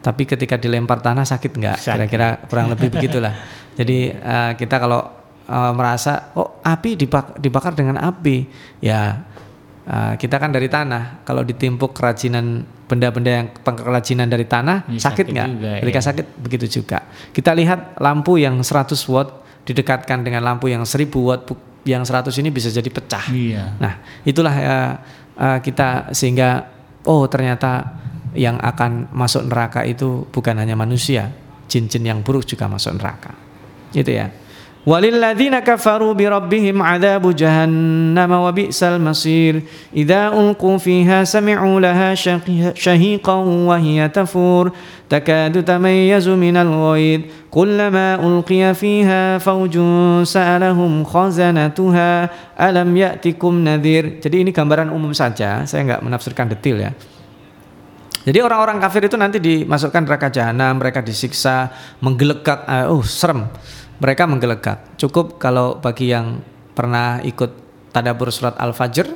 [0.00, 1.76] tapi ketika dilempar tanah sakit nggak?
[1.82, 3.32] Kira-kira kurang lebih begitulah.
[3.76, 5.04] Jadi eh, kita kalau
[5.46, 8.48] eh, merasa, oh api dibak- dibakar dengan api,
[8.80, 9.20] ya
[9.86, 11.22] eh, kita kan dari tanah.
[11.22, 15.48] Kalau ditimpuk kerajinan benda-benda yang kerajinan dari tanah, Ini sakit nggak?
[15.82, 16.08] Ketika iya.
[16.12, 17.02] sakit begitu juga.
[17.34, 21.50] Kita lihat lampu yang 100 watt didekatkan dengan lampu yang 1000 watt,
[21.82, 23.26] yang 100 ini bisa jadi pecah.
[23.30, 23.64] Iya.
[23.82, 24.92] Nah, itulah eh,
[25.38, 26.66] eh, kita sehingga
[27.06, 27.98] oh ternyata
[28.36, 31.32] yang akan masuk neraka itu bukan hanya manusia,
[31.66, 33.32] jin-jin yang buruk juga masuk neraka.
[33.90, 34.28] Itu ya.
[36.78, 39.66] Adzabu jahannam wa bi'sal masir.
[39.90, 44.70] Idza ulqu fiha sami'u laha shaqi- shahiqan wa hiya tafur
[45.10, 47.26] takadu tamayyazu minal ghaid.
[47.50, 54.22] Kullama ulqiya fiha fawjun sa'alahum khazanatuha alam ya'tikum nadhir.
[54.22, 56.90] Jadi ini gambaran umum saja, saya nggak menafsirkan detail ya.
[58.22, 63.50] Jadi orang-orang kafir itu nanti dimasukkan neraka jahanam, mereka disiksa, menggelegak, eh, oh serem.
[63.96, 64.98] Mereka menggelegak.
[65.00, 66.40] Cukup kalau bagi yang
[66.76, 67.52] pernah ikut
[67.96, 69.08] tadabur surat Al-Fajr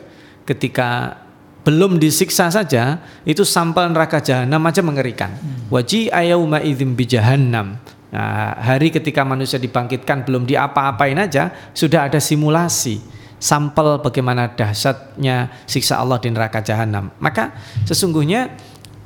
[0.49, 1.21] ketika
[1.61, 5.31] belum disiksa saja itu sampel neraka jahanam aja mengerikan.
[5.69, 7.77] Waji ayauma idzim bi jahannam.
[8.11, 12.99] Nah, hari ketika manusia dibangkitkan belum diapa-apain aja sudah ada simulasi
[13.39, 17.13] sampel bagaimana dahsyatnya siksa Allah di neraka jahanam.
[17.23, 17.55] Maka
[17.87, 18.51] sesungguhnya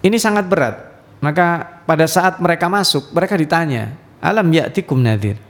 [0.00, 0.76] ini sangat berat.
[1.20, 5.40] Maka pada saat mereka masuk, mereka ditanya, "Alam ya'tikum nadhir?"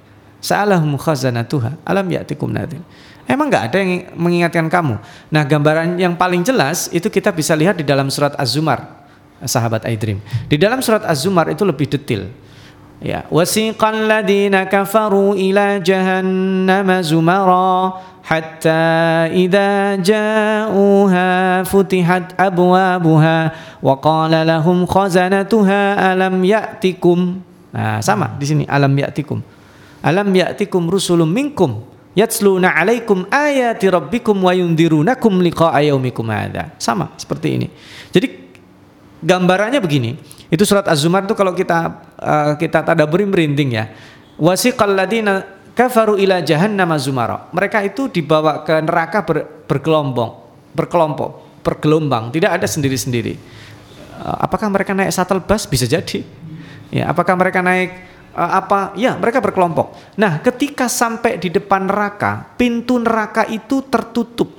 [0.45, 2.85] Sa'alahum khazanatuha, "Alam ya'tikum nadhir?"
[3.25, 5.01] Emang nggak ada yang mengingatkan kamu?
[5.33, 9.09] Nah, gambaran yang paling jelas itu kita bisa lihat di dalam surat Az-Zumar,
[9.41, 10.21] sahabat Aidrim.
[10.45, 12.29] Di dalam surat Az-Zumar itu lebih detail.
[13.01, 23.37] Ya, wasiqal ladina kafaru ila jahannam zumara hatta idza ja'uha futihat abwabuha
[23.81, 27.41] wa qala lahum khazanatuha alam ya'tikum.
[27.73, 29.54] Nah, sama di sini alam ya'tikum.
[30.05, 31.81] Alam ya'tikum rusulun minkum
[32.13, 36.77] yatsluna 'alaikum ayati rabbikum wa yundirunakum liqa'a yaumikum hadza.
[36.77, 37.67] Sama seperti ini.
[38.13, 38.29] Jadi
[39.25, 40.21] gambarannya begini.
[40.53, 43.89] Itu surat Az-Zumar itu kalau kita uh, kita tadaburi merinding ya.
[44.37, 45.41] Wasiqal ladina
[45.73, 47.49] kafaru ila jahannam zumara.
[47.51, 50.31] Mereka itu dibawa ke neraka ber, bergelombang,
[50.77, 53.35] berkelompok, bergelombang, tidak ada sendiri-sendiri.
[54.21, 55.65] Uh, apakah mereka naik shuttle bus?
[55.67, 56.23] Bisa jadi.
[56.95, 58.93] Ya, apakah mereka naik apa?
[58.99, 59.95] Ya, mereka berkelompok.
[60.19, 64.51] Nah, ketika sampai di depan neraka, pintu neraka itu tertutup.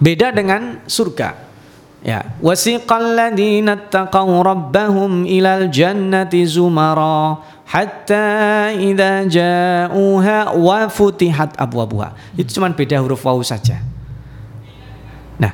[0.00, 1.50] Beda dengan surga.
[2.00, 7.36] Ya, wasiqal ladina taqaw rabbahum ilal jannati zumara
[7.68, 12.16] hatta idza ja'uha wa futihat abwabuha.
[12.40, 13.84] Itu cuma beda huruf wawu saja.
[15.36, 15.52] Nah,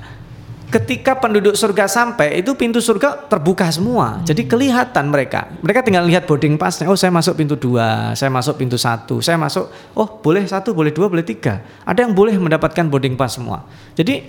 [0.67, 4.21] ketika penduduk surga sampai itu pintu surga terbuka semua.
[4.27, 5.53] Jadi kelihatan mereka.
[5.63, 6.91] Mereka tinggal lihat boarding passnya.
[6.91, 9.71] Oh, saya masuk pintu dua, saya masuk pintu satu, saya masuk.
[9.95, 11.63] Oh, boleh satu, boleh dua, boleh tiga.
[11.87, 13.63] Ada yang boleh mendapatkan boarding pass semua.
[13.95, 14.23] Jadi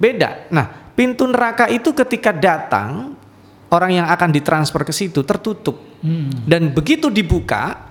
[0.00, 0.48] beda.
[0.52, 3.16] Nah, Pintu neraka itu ketika datang
[3.72, 5.80] orang yang akan ditransfer ke situ tertutup.
[6.04, 6.28] Hmm.
[6.44, 7.88] Dan begitu dibuka,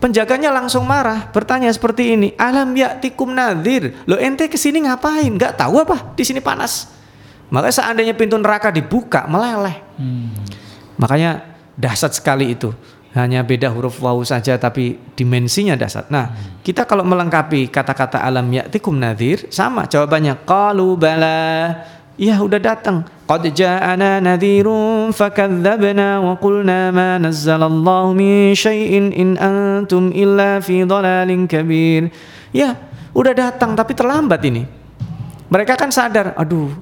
[0.00, 4.00] penjaganya langsung marah, bertanya seperti ini, "Alam ya'tikum nadhir?
[4.08, 5.36] Lo ente ke sini ngapain?
[5.36, 6.16] Gak tahu apa?
[6.16, 6.95] Di sini panas."
[7.50, 9.78] Maka seandainya pintu neraka dibuka, meleleh.
[9.96, 10.34] Hmm.
[10.98, 11.46] Makanya
[11.78, 12.74] dahsyat sekali itu.
[13.16, 16.12] Hanya beda huruf wawu saja tapi dimensinya dahsyat.
[16.12, 16.60] Nah, hmm.
[16.66, 21.72] kita kalau melengkapi kata-kata alam ya'tikum nadhir sama jawabannya qalu bala
[22.16, 23.04] Ya udah datang.
[23.28, 31.44] Qad ja'ana nadhirun fakadzabna wa qulna ma nazzalallahu min syai'in in antum illa fi dhalalin
[31.44, 32.08] kabir.
[32.56, 32.72] Ya,
[33.12, 34.64] udah datang tapi terlambat ini.
[35.52, 36.72] Mereka kan sadar, aduh,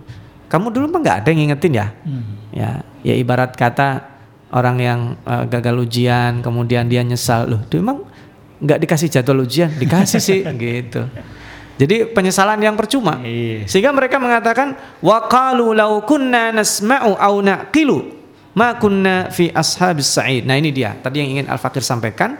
[0.48, 1.86] kamu dulu mah nggak ada yang ngingetin ya.
[2.04, 2.24] Hmm.
[2.54, 2.70] Ya,
[3.02, 4.06] ya ibarat kata
[4.54, 8.06] orang yang uh, gagal ujian kemudian dia nyesal, loh, dia emang
[8.62, 11.04] nggak dikasih jadwal ujian, dikasih sih gitu.
[11.74, 13.18] Jadi penyesalan yang percuma.
[13.18, 13.66] Iya.
[13.66, 18.14] Sehingga mereka mengatakan wa qalu law kunna nasma'u aw naqilu
[18.54, 20.46] ma kunna fi ashabis sa'id.
[20.46, 22.38] Nah ini dia tadi yang ingin Al-Fakir sampaikan.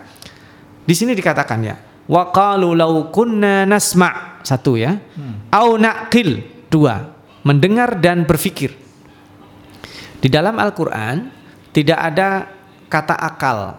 [0.87, 1.75] Di sini dikatakan ya
[2.07, 4.95] wa qalu law kunna nasma' satu ya.
[5.19, 5.51] Hmm.
[5.51, 7.14] Au naqil dua.
[7.45, 8.73] Mendengar dan berfikir.
[10.25, 11.29] Di dalam Al-Qur'an
[11.77, 12.49] tidak ada
[12.89, 13.77] kata akal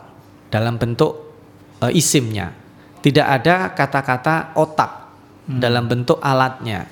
[0.54, 1.34] dalam bentuk
[1.82, 2.54] uh, isimnya.
[3.01, 4.91] Tidak ada kata-kata otak
[5.49, 5.58] hmm.
[5.58, 6.86] dalam bentuk alatnya.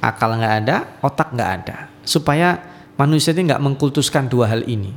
[0.00, 1.76] Akal nggak ada, otak nggak ada.
[2.04, 2.60] Supaya
[2.96, 4.92] manusia ini nggak mengkultuskan dua hal ini.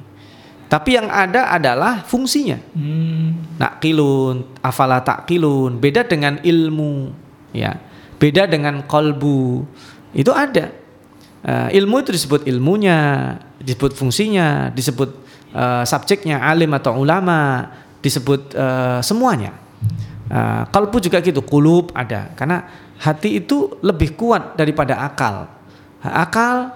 [0.68, 2.60] Tapi yang ada adalah fungsinya.
[2.76, 3.60] Hmm.
[3.80, 7.12] kilun, afala kilun, beda dengan ilmu,
[7.56, 7.76] ya.
[8.20, 9.64] Beda dengan kolbu.
[10.12, 10.87] Itu ada.
[11.48, 13.00] Uh, ilmu itu disebut ilmunya,
[13.64, 15.16] disebut fungsinya, disebut
[15.56, 17.72] uh, subjeknya, alim atau ulama,
[18.04, 19.56] disebut uh, semuanya.
[20.28, 22.36] Uh, kalbu juga gitu, kulub ada.
[22.36, 22.68] Karena
[23.00, 25.48] hati itu lebih kuat daripada akal.
[26.04, 26.76] Akal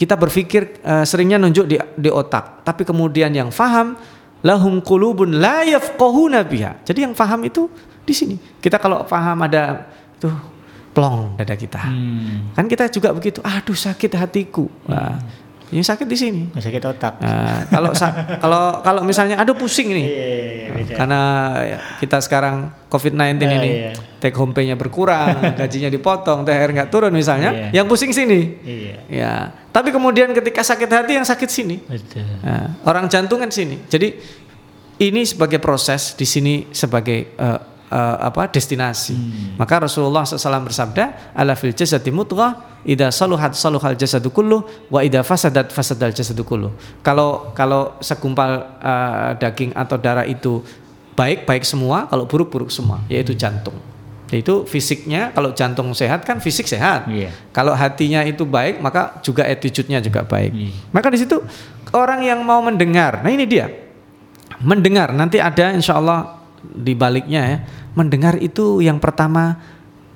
[0.00, 4.00] kita berpikir uh, seringnya nunjuk di, di otak, tapi kemudian yang faham
[4.40, 6.80] lahum qulubun la yafqahuna biha.
[6.88, 7.68] Jadi yang faham itu
[8.00, 8.36] di sini.
[8.64, 10.55] Kita kalau faham ada tuh
[10.96, 11.76] plong dada kita.
[11.76, 12.56] Hmm.
[12.56, 14.64] Kan kita juga begitu, aduh sakit hatiku.
[14.88, 15.20] Nah,
[15.68, 16.42] ini sakit di sini.
[16.56, 17.20] Sakit otak.
[17.20, 17.92] Nah, kalau
[18.42, 20.06] kalau kalau misalnya aduh pusing nih.
[20.08, 21.20] Iya, iya, iya, Karena
[21.60, 23.92] ya, kita sekarang COVID-19 nah, ini iya.
[24.16, 27.82] take home pay-nya berkurang, gajinya dipotong, THR nggak turun misalnya, iya.
[27.82, 28.56] yang pusing sini.
[28.64, 28.96] Iya.
[29.12, 29.34] Ya.
[29.68, 31.76] Tapi kemudian ketika sakit hati yang sakit sini.
[32.40, 33.84] Nah, orang jantungan sini.
[33.84, 34.16] Jadi
[34.96, 39.14] ini sebagai proses di sini sebagai uh, uh, apa destinasi.
[39.14, 39.60] Hmm.
[39.60, 44.30] Maka Rasulullah SAW bersabda, "Ala fil jasadi mudghah, idza saluhat saluhal jasadu
[44.90, 50.62] wa idza fasadat fasadal jasadu kullu." Kalau kalau segumpal uh, daging atau darah itu
[51.16, 53.76] baik baik semua, kalau buruk buruk semua, yaitu jantung.
[54.26, 57.06] Yaitu fisiknya kalau jantung sehat kan fisik sehat.
[57.06, 57.30] Yeah.
[57.54, 60.50] Kalau hatinya itu baik maka juga attitude-nya juga baik.
[60.50, 60.74] Yeah.
[60.90, 61.38] Maka di situ
[61.94, 63.22] orang yang mau mendengar.
[63.22, 63.70] Nah ini dia.
[64.58, 66.35] Mendengar nanti ada insya Allah
[66.74, 67.58] di baliknya ya,
[67.94, 69.60] mendengar itu yang pertama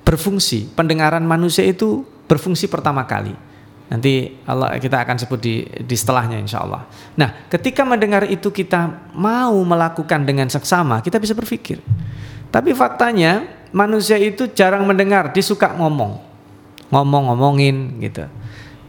[0.03, 0.71] berfungsi.
[0.75, 3.35] Pendengaran manusia itu berfungsi pertama kali.
[3.91, 6.87] Nanti Allah kita akan sebut di di setelahnya insya Allah.
[7.19, 11.83] Nah, ketika mendengar itu kita mau melakukan dengan seksama, kita bisa berpikir.
[12.55, 16.23] Tapi faktanya manusia itu jarang mendengar, dia suka ngomong,
[16.91, 18.27] ngomong-ngomongin gitu.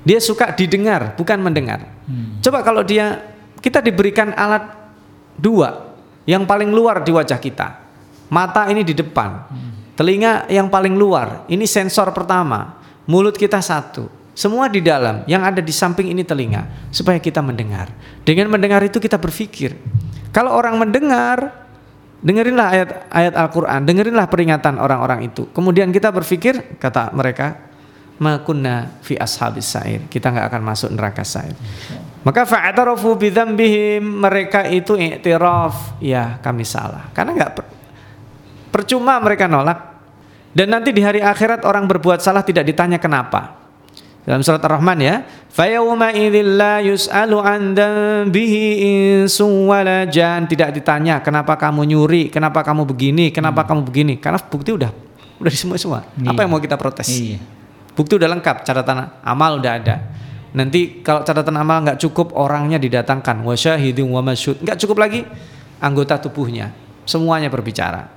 [0.01, 1.85] Dia suka didengar, bukan mendengar.
[2.09, 2.41] Hmm.
[2.41, 3.21] Coba kalau dia
[3.61, 4.81] kita diberikan alat
[5.41, 5.90] Dua,
[6.25, 7.67] yang paling luar di wajah kita.
[8.31, 9.51] Mata ini di depan.
[9.97, 11.45] Telinga yang paling luar.
[11.51, 12.79] Ini sensor pertama.
[13.05, 14.07] Mulut kita satu.
[14.31, 15.27] Semua di dalam.
[15.27, 16.89] Yang ada di samping ini telinga.
[16.93, 17.91] Supaya kita mendengar.
[18.23, 19.75] Dengan mendengar itu kita berpikir.
[20.31, 21.67] Kalau orang mendengar,
[22.23, 25.51] dengerinlah ayat ayat Al-Qur'an, dengerinlah peringatan orang-orang itu.
[25.51, 27.59] Kemudian kita berpikir, kata mereka,
[28.21, 30.07] makunna fi ashabis sa'ir.
[30.07, 31.57] Kita nggak akan masuk neraka sa'ir.
[32.21, 37.09] Maka fa'tarafu bidzambihim mereka itu i'tiraf, ya kami salah.
[37.17, 37.65] Karena nggak per,
[38.69, 39.89] percuma mereka nolak.
[40.51, 43.61] Dan nanti di hari akhirat orang berbuat salah tidak ditanya kenapa.
[44.21, 47.73] Dalam surat Ar-Rahman ya, fayawma la yus'alu an
[48.29, 50.45] bihi insun wala jan.
[50.45, 53.69] Tidak ditanya kenapa kamu nyuri, kenapa kamu begini, kenapa hmm.
[53.73, 54.13] kamu begini.
[54.21, 54.93] Karena bukti udah
[55.41, 56.05] udah di semua semua.
[56.21, 56.37] Iya.
[56.37, 57.09] Apa yang mau kita protes?
[57.09, 57.41] Iya.
[57.97, 59.95] Bukti udah lengkap, catatan amal udah ada.
[60.51, 63.39] Nanti kalau catatan amal nggak cukup orangnya didatangkan.
[63.47, 65.23] Wasyahidin wa masyud nggak cukup lagi
[65.79, 66.75] anggota tubuhnya.
[67.07, 68.11] Semuanya berbicara.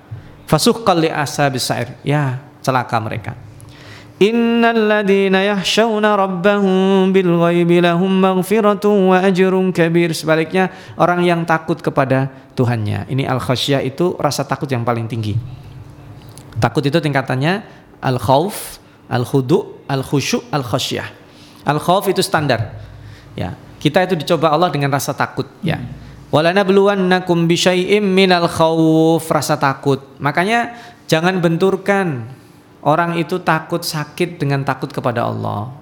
[0.45, 3.33] Fasuh kali asa bisair ya celaka mereka.
[4.19, 10.11] Innal ladina yahshawna rabbahum bil ghaibi lahum maghfiratun wa ajrun kabir.
[10.11, 13.11] Sebaliknya orang yang takut kepada Tuhannya.
[13.11, 15.39] Ini al khasyah itu rasa takut yang paling tinggi.
[16.59, 17.63] Takut itu tingkatannya
[18.03, 21.24] al khauf al khudu al khusyu al khasyah
[21.65, 22.77] Al khauf itu standar.
[23.35, 25.81] Ya, kita itu dicoba Allah dengan rasa takut, ya.
[26.31, 30.03] Walana bluwannakum bisyai'im minal khauf, rasa takut.
[30.19, 32.27] Makanya jangan benturkan
[32.85, 35.73] orang itu takut sakit dengan takut kepada Allah.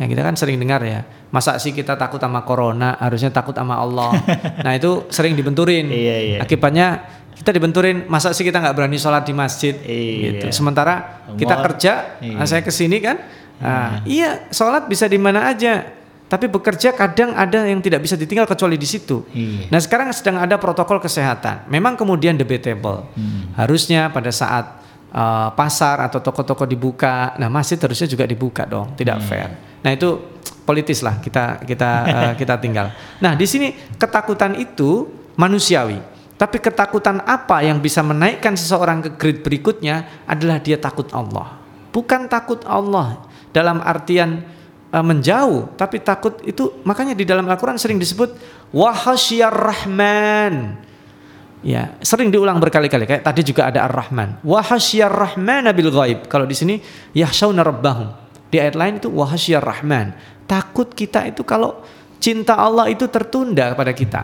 [0.00, 3.78] Ya kita kan sering dengar ya, masa sih kita takut sama corona, harusnya takut sama
[3.78, 4.10] Allah.
[4.64, 5.86] nah itu sering dibenturin.
[5.86, 6.38] Iya, iya.
[6.40, 7.04] Akibatnya
[7.36, 10.42] kita dibenturin, masa sih kita nggak berani sholat di masjid, iya.
[10.42, 10.46] gitu.
[10.50, 11.92] Sementara kita kerja,
[12.24, 12.36] iya.
[12.40, 13.20] nah saya ke sini kan,
[13.62, 16.02] Nah, iya, sholat bisa di mana aja.
[16.32, 19.20] Tapi bekerja kadang ada yang tidak bisa ditinggal kecuali di situ.
[19.36, 19.68] Iya.
[19.68, 21.68] Nah sekarang sedang ada protokol kesehatan.
[21.68, 23.04] Memang kemudian debatable.
[23.12, 23.52] Hmm.
[23.52, 24.80] Harusnya pada saat
[25.12, 28.96] uh, pasar atau toko-toko dibuka, nah masjid harusnya juga dibuka dong.
[28.96, 29.28] Tidak hmm.
[29.28, 29.48] fair.
[29.84, 30.08] Nah itu
[30.64, 32.96] politis lah kita kita uh, kita tinggal.
[33.20, 36.00] Nah di sini ketakutan itu manusiawi.
[36.40, 41.60] Tapi ketakutan apa yang bisa menaikkan seseorang ke grade berikutnya adalah dia takut Allah.
[41.92, 43.20] Bukan takut Allah
[43.52, 44.42] dalam artian
[44.90, 48.34] uh, menjauh, tapi takut itu makanya di dalam Al-Qur'an sering disebut
[48.72, 50.76] wahasyar rahman.
[51.62, 54.42] Ya, sering diulang berkali-kali kayak tadi juga ada Ar-Rahman.
[54.42, 56.26] Wahasyar rahman bil ghaib.
[56.26, 56.82] Kalau di sini
[57.14, 58.10] yahsyauna rabbahum.
[58.50, 60.10] Di ayat lain itu wahasyar rahman.
[60.50, 61.86] Takut kita itu kalau
[62.18, 64.20] cinta Allah itu tertunda kepada kita.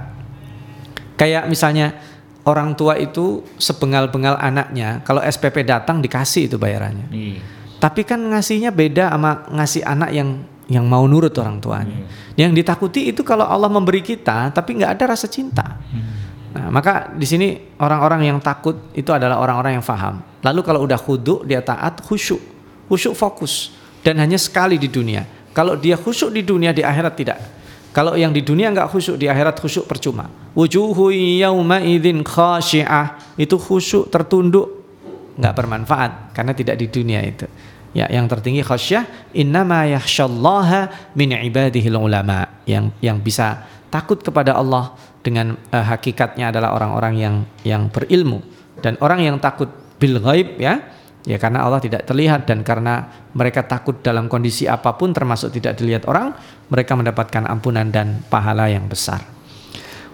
[1.15, 1.95] Kayak misalnya
[2.43, 7.07] orang tua itu sebengal-bengal anaknya, kalau SPP datang dikasih itu bayarannya.
[7.15, 7.58] Iya.
[7.79, 11.97] Tapi kan ngasihnya beda sama ngasih anak yang yang mau nurut orang tuanya.
[11.97, 12.37] Hmm.
[12.37, 15.65] Yang ditakuti itu kalau Allah memberi kita tapi nggak ada rasa cinta.
[15.65, 16.29] Hmm.
[16.49, 20.21] Nah, maka di sini orang-orang yang takut itu adalah orang-orang yang faham.
[20.45, 22.41] Lalu kalau udah khudu dia taat khusyuk.
[22.89, 23.73] Khusyuk fokus
[24.05, 25.25] dan hanya sekali di dunia.
[25.55, 27.39] Kalau dia khusyuk di dunia di akhirat tidak.
[27.93, 30.29] Kalau yang di dunia nggak khusyuk di akhirat khusyuk percuma.
[30.53, 31.11] Wujuhu
[31.41, 34.79] yauma idzin khasyiah itu khusyuk tertunduk
[35.39, 37.47] nggak bermanfaat karena tidak di dunia itu.
[37.99, 42.47] Ya, yang tertinggi khasyah innama yakhsyallaha min ibadihil ulama.
[42.63, 44.95] Yang yang bisa takut kepada Allah
[45.27, 47.35] dengan uh, hakikatnya adalah orang-orang yang
[47.67, 48.39] yang berilmu
[48.79, 50.79] dan orang yang takut bil ghaib ya
[51.27, 55.77] ya karena Allah tidak terlihat dan karena mereka takut dalam kondisi apa pun termasuk tidak
[55.77, 56.33] dilihat orang
[56.71, 59.21] mereka mendapatkan ampunan dan pahala yang besar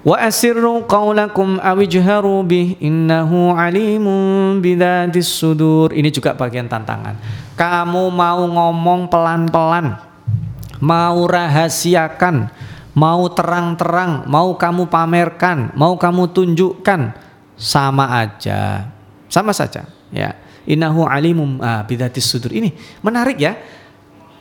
[0.05, 5.91] wa asirru qawlakum awijharu bih innahu alimun bidatis sudur.
[5.91, 7.17] Ini juga bagian tantangan.
[7.57, 9.97] Kamu mau ngomong pelan-pelan
[10.85, 12.53] mau rahasiakan
[12.95, 17.17] mau terang-terang mau kamu pamerkan mau kamu tunjukkan
[17.57, 18.93] sama aja.
[19.33, 20.37] Sama saja ya.
[20.65, 22.53] Innahu alimum ah, bidatis sudur.
[22.53, 22.73] Ini
[23.05, 23.53] menarik ya.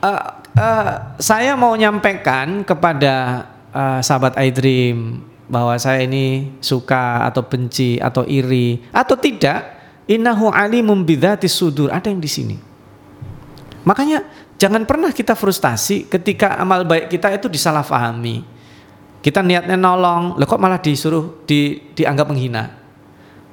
[0.04, 0.19] Uh,
[0.60, 8.23] uh, saya mau nyampaikan kepada uh, sahabat iDream bahwa saya ini suka atau benci atau
[8.23, 9.62] iri atau tidak
[10.08, 11.91] innahu alimum bidzati sudur.
[11.91, 12.58] Ada yang di sini.
[13.83, 14.23] Makanya
[14.56, 18.54] jangan pernah kita frustasi ketika amal baik kita itu disalahfahami
[19.23, 22.75] kita niatnya nolong lo kok malah disuruh di, dianggap menghina?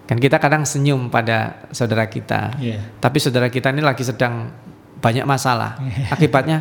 [0.02, 2.58] Kan kita kadang senyum pada saudara kita.
[2.58, 2.82] Yeah.
[2.98, 4.50] tapi saudara kita ini lagi sedang
[4.98, 5.78] banyak masalah.
[5.78, 6.10] Yeah.
[6.10, 6.58] akibatnya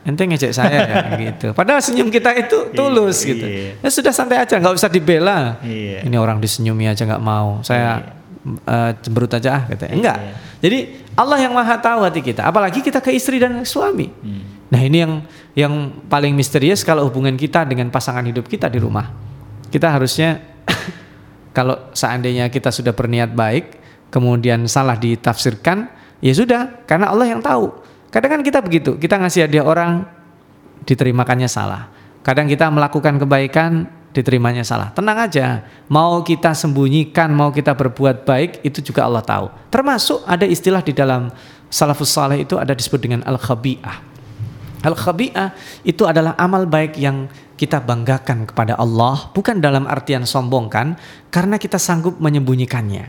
[0.00, 1.52] ente ngejek saya ya gitu.
[1.52, 3.46] Padahal senyum kita itu iya, tulus iya, gitu.
[3.84, 5.60] Ya sudah santai aja, nggak usah dibela.
[5.60, 6.08] Iya.
[6.08, 7.60] Ini orang disenyumi aja nggak mau.
[7.60, 8.16] Saya
[8.64, 9.84] uh, cemberut aja ah gitu.
[9.92, 10.16] Enggak.
[10.60, 10.78] Jadi
[11.16, 12.48] Allah yang maha tahu hati kita.
[12.48, 14.08] Apalagi kita ke istri dan suami.
[14.08, 14.42] Hmm.
[14.70, 15.12] Nah ini yang
[15.52, 15.74] yang
[16.08, 19.12] paling misterius kalau hubungan kita dengan pasangan hidup kita di rumah.
[19.68, 20.40] Kita harusnya
[21.56, 23.76] kalau seandainya kita sudah berniat baik,
[24.14, 25.90] kemudian salah ditafsirkan,
[26.22, 27.89] ya sudah, karena Allah yang tahu.
[28.10, 30.02] Kadang kan kita begitu, kita ngasih hadiah orang,
[30.82, 31.86] diterimakannya salah.
[32.26, 34.90] Kadang kita melakukan kebaikan, diterimanya salah.
[34.90, 39.46] Tenang aja, mau kita sembunyikan, mau kita berbuat baik, itu juga Allah tahu.
[39.70, 41.30] Termasuk ada istilah di dalam
[41.70, 43.96] salafus saleh itu ada disebut dengan al-khabi'ah.
[44.82, 45.54] Al-khabi'ah
[45.86, 50.98] itu adalah amal baik yang kita banggakan kepada Allah, bukan dalam artian sombong kan,
[51.30, 53.04] karena kita sanggup menyembunyikannya.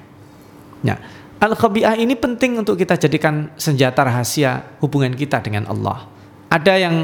[0.85, 0.97] Nah,
[1.41, 6.05] al-khabi'ah ini penting untuk kita jadikan senjata rahasia hubungan kita dengan Allah.
[6.53, 6.95] Ada yang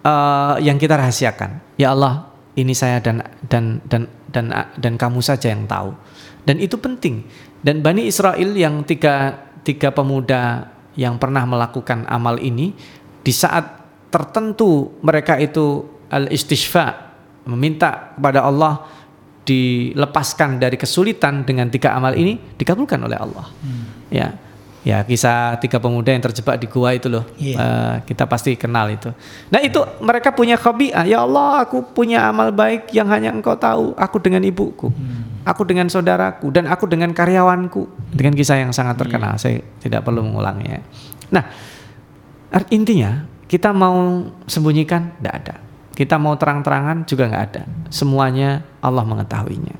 [0.00, 1.76] uh, yang kita rahasiakan.
[1.76, 4.50] Ya Allah, ini saya dan dan dan dan
[4.80, 5.92] dan kamu saja yang tahu.
[6.48, 7.28] Dan itu penting.
[7.60, 12.72] Dan Bani Israel yang tiga tiga pemuda yang pernah melakukan amal ini
[13.20, 17.12] di saat tertentu mereka itu al-istishfa
[17.44, 18.86] meminta kepada Allah
[19.46, 23.46] dilepaskan dari kesulitan dengan tiga amal ini dikabulkan oleh Allah.
[23.62, 23.84] Hmm.
[24.10, 24.28] Ya.
[24.86, 27.26] Ya, kisah tiga pemuda yang terjebak di gua itu loh.
[27.42, 27.42] Yeah.
[27.42, 27.56] Iya.
[27.58, 29.10] Uh, kita pasti kenal itu.
[29.50, 31.02] Nah, itu mereka punya khabi'ah.
[31.02, 33.98] Ya Allah, aku punya amal baik yang hanya Engkau tahu.
[33.98, 34.94] Aku dengan ibuku.
[34.94, 35.42] Hmm.
[35.42, 38.14] Aku dengan saudaraku dan aku dengan karyawanku.
[38.14, 39.34] Dengan kisah yang sangat terkenal.
[39.34, 39.42] Yeah.
[39.42, 40.78] Saya tidak perlu mengulanginya.
[41.34, 41.50] Nah,
[42.70, 45.65] intinya kita mau sembunyikan tidak ada.
[45.96, 47.62] Kita mau terang-terangan juga nggak ada.
[47.88, 49.74] Semuanya Allah mengetahuinya.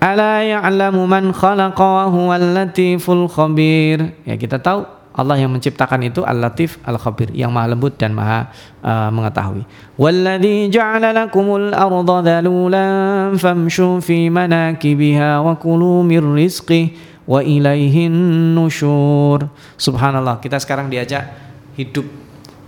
[0.00, 4.16] Ala ya'lamu man khalaqa wa huwal latiful khabir.
[4.24, 8.54] Ya kita tahu Allah yang menciptakan itu Al-Latif Al-Khabir yang maha lembut dan maha
[8.86, 9.66] uh, mengetahui.
[9.98, 16.94] Walladzi ja'ala lakumul arda dhalulan famshu fi manakibiha wa kulu mir rizqi
[17.26, 18.14] wa ilaihin
[18.54, 19.50] nusyur.
[19.74, 21.26] Subhanallah, kita sekarang diajak
[21.74, 22.06] hidup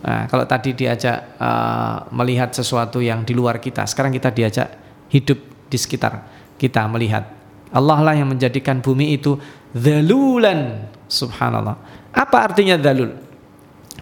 [0.01, 4.69] Nah, kalau tadi diajak uh, melihat sesuatu yang di luar kita, sekarang kita diajak
[5.13, 5.37] hidup
[5.69, 6.25] di sekitar
[6.57, 7.29] kita melihat.
[7.71, 9.37] Allah lah yang menjadikan bumi itu
[9.77, 10.89] zalulan.
[11.07, 11.77] Subhanallah.
[12.11, 13.15] Apa artinya zalul?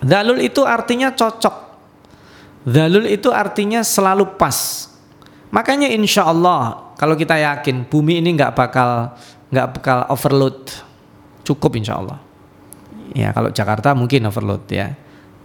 [0.01, 1.57] Zalul itu artinya cocok.
[2.65, 4.89] Zalul itu artinya selalu pas.
[5.51, 9.19] Makanya insya Allah kalau kita yakin bumi ini nggak bakal
[9.49, 10.71] nggak bakal overload,
[11.45, 12.21] cukup insya Allah.
[13.17, 14.93] Ya kalau Jakarta mungkin overload ya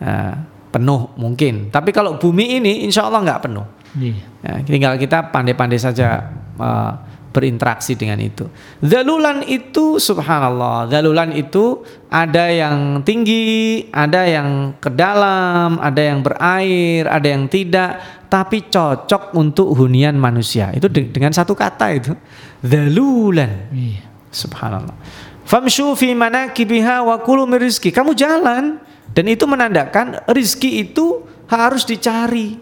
[0.02, 0.34] uh,
[0.74, 1.70] penuh mungkin.
[1.70, 3.66] Tapi kalau bumi ini insya Allah nggak penuh.
[3.94, 4.18] Yeah.
[4.42, 6.98] Ya, tinggal kita pandai-pandai saja uh,
[7.34, 8.46] berinteraksi dengan itu.
[8.82, 17.10] Zalulan itu subhanallah, zalulan itu ada yang tinggi, ada yang ke dalam, ada yang berair,
[17.10, 20.70] ada yang tidak, tapi cocok untuk hunian manusia.
[20.74, 22.14] Itu dengan satu kata itu.
[22.62, 23.74] Zalulan.
[23.74, 24.06] Yeah.
[24.34, 24.98] Subhanallah.
[25.44, 27.46] Famshu fi manakibiha wa kulu
[27.94, 28.82] Kamu jalan
[29.14, 32.58] dan itu menandakan rizki itu harus dicari,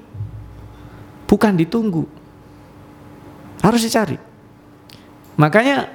[1.23, 2.03] bukan ditunggu.
[3.63, 4.19] Harus dicari.
[5.39, 5.87] Makanya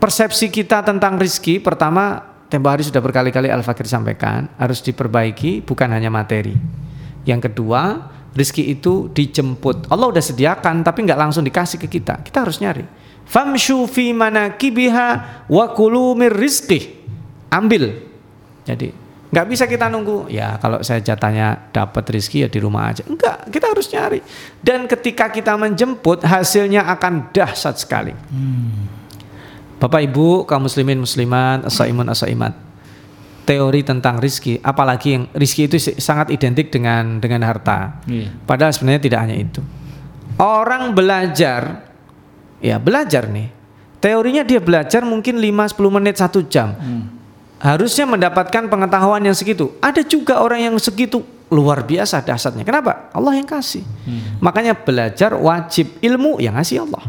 [0.00, 5.92] persepsi kita tentang rizki pertama tempo hari sudah berkali-kali Al Fakir sampaikan harus diperbaiki bukan
[5.92, 6.56] hanya materi.
[7.28, 9.92] Yang kedua rizki itu dijemput.
[9.92, 12.24] Allah udah sediakan tapi nggak langsung dikasih ke kita.
[12.24, 12.88] Kita harus nyari.
[13.28, 15.08] Famshu fi manakibiha
[15.50, 17.04] wa kulu mir rizki.
[17.52, 18.13] Ambil
[18.64, 18.88] jadi
[19.34, 20.30] nggak bisa kita nunggu.
[20.30, 23.02] Ya kalau saya jatahnya dapat rezeki ya di rumah aja.
[23.02, 24.20] Enggak, kita harus nyari.
[24.62, 28.14] Dan ketika kita menjemput hasilnya akan dahsyat sekali.
[28.14, 28.86] Hmm.
[29.82, 32.54] Bapak Ibu kaum muslimin muslimat, asaimun asaimat.
[33.44, 38.00] Teori tentang rizki, apalagi yang rizki itu sangat identik dengan dengan harta.
[38.08, 38.32] Yeah.
[38.48, 39.60] Padahal sebenarnya tidak hanya itu.
[40.40, 41.84] Orang belajar,
[42.64, 43.52] ya belajar nih.
[44.00, 46.72] Teorinya dia belajar mungkin 5-10 menit satu jam.
[46.72, 47.23] Hmm
[47.64, 49.72] harusnya mendapatkan pengetahuan yang segitu.
[49.80, 52.60] Ada juga orang yang segitu luar biasa dasarnya.
[52.60, 53.08] Kenapa?
[53.16, 53.80] Allah yang kasih.
[54.04, 54.36] Hmm.
[54.44, 57.00] Makanya belajar wajib ilmu yang ngasih Allah.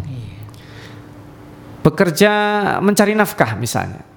[1.83, 2.31] Bekerja
[2.79, 4.07] mencari nafkah misalnya.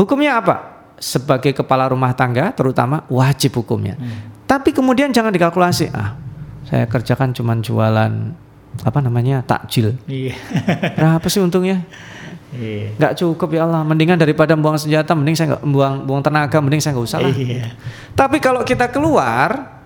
[0.00, 0.56] Hukumnya apa?
[0.96, 4.00] Sebagai kepala rumah tangga terutama wajib hukumnya.
[4.00, 4.32] Hmm.
[4.48, 5.92] Tapi kemudian jangan dikalkulasi.
[5.92, 6.16] Ah,
[6.64, 8.32] saya kerjakan cuma jualan
[8.80, 9.92] apa namanya takjil.
[10.08, 10.40] Iya.
[10.96, 11.84] Berapa sih untungnya?
[12.54, 12.94] Iya.
[12.94, 13.82] Nggak cukup ya Allah.
[13.82, 17.34] Mendingan daripada buang senjata, mending saya nggak buang buang tenaga, mending saya nggak usah lah.
[17.34, 17.74] Iya.
[18.14, 19.82] Tapi kalau kita keluar,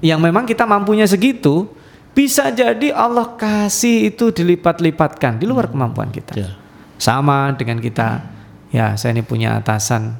[0.00, 1.68] yang memang kita mampunya segitu,
[2.16, 5.72] bisa jadi Allah kasih itu dilipat-lipatkan di luar hmm.
[5.76, 6.34] kemampuan kita.
[6.34, 6.52] Yeah.
[6.98, 8.24] Sama dengan kita,
[8.72, 10.18] ya saya ini punya atasan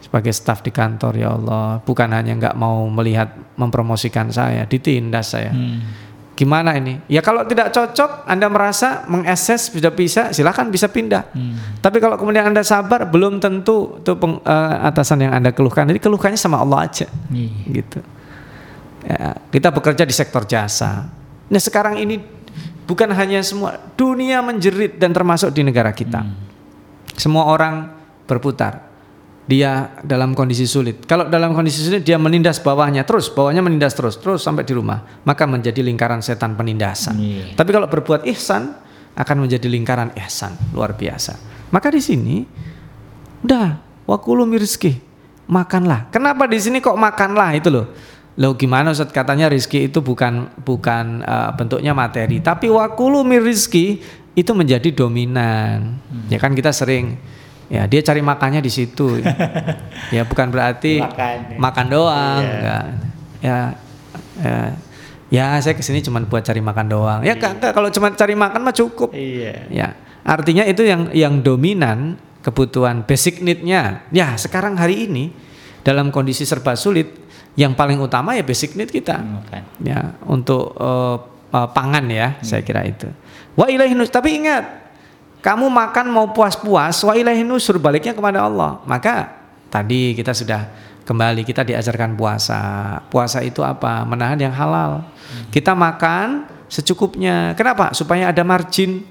[0.00, 5.50] sebagai staf di kantor ya Allah, bukan hanya nggak mau melihat mempromosikan saya, ditindas saya.
[5.50, 6.03] Hmm
[6.34, 6.98] Gimana ini?
[7.06, 11.30] Ya kalau tidak cocok, Anda merasa mengakses sudah bisa, silahkan bisa pindah.
[11.30, 11.78] Hmm.
[11.78, 15.86] Tapi kalau kemudian Anda sabar, belum tentu itu peng, uh, atasan yang Anda keluhkan.
[15.86, 17.70] Jadi keluhkannya sama Allah aja, hmm.
[17.70, 18.02] gitu.
[19.06, 21.06] Ya, kita bekerja di sektor jasa.
[21.44, 22.18] Nah sekarang ini
[22.84, 26.20] Bukan hanya semua dunia menjerit dan termasuk di negara kita.
[26.20, 26.36] Hmm.
[27.16, 27.88] Semua orang
[28.28, 28.92] berputar.
[29.44, 31.04] Dia dalam kondisi sulit.
[31.04, 35.04] Kalau dalam kondisi sulit dia menindas bawahnya terus, bawahnya menindas terus, terus sampai di rumah,
[35.28, 37.20] maka menjadi lingkaran setan penindasan.
[37.20, 37.52] Yeah.
[37.52, 38.72] Tapi kalau berbuat ihsan
[39.14, 41.36] akan menjadi lingkaran ihsan luar biasa.
[41.68, 42.36] Maka di sini
[43.44, 43.76] udah
[44.08, 44.96] wakulu mirizki
[45.44, 46.08] makanlah.
[46.08, 47.86] Kenapa di sini kok makanlah itu loh?
[48.34, 54.02] Lo gimana Ustaz katanya rizki itu bukan bukan uh, bentuknya materi, tapi wakulu mirizki
[54.34, 56.02] itu menjadi dominan.
[56.02, 56.26] Hmm.
[56.26, 57.14] Ya kan kita sering
[57.72, 59.20] ya dia cari makannya di situ
[60.14, 61.58] ya bukan berarti makan, ya.
[61.58, 62.54] makan doang yeah.
[62.54, 62.84] enggak
[63.40, 63.58] ya
[64.40, 64.58] ya
[65.32, 68.60] ya saya ke sini cuma buat cari makan doang ya enggak kalau cuma cari makan
[68.60, 69.64] mah cukup yeah.
[69.72, 69.88] ya
[70.24, 75.32] artinya itu yang yang dominan kebutuhan basic need-nya ya sekarang hari ini
[75.84, 79.62] dalam kondisi serba sulit yang paling utama ya basic need kita makan.
[79.80, 81.16] ya untuk uh,
[81.54, 82.44] uh, pangan ya hmm.
[82.44, 83.06] saya kira itu
[83.54, 84.83] wa ilaihi tapi ingat
[85.44, 88.80] kamu makan mau puas-puas, wa ilahi nusur baliknya kepada Allah.
[88.88, 89.28] Maka
[89.68, 90.72] tadi kita sudah
[91.04, 92.60] kembali kita diajarkan puasa.
[93.12, 94.08] Puasa itu apa?
[94.08, 95.04] Menahan yang halal.
[95.52, 97.52] Kita makan secukupnya.
[97.60, 97.92] Kenapa?
[97.92, 99.04] Supaya ada margin.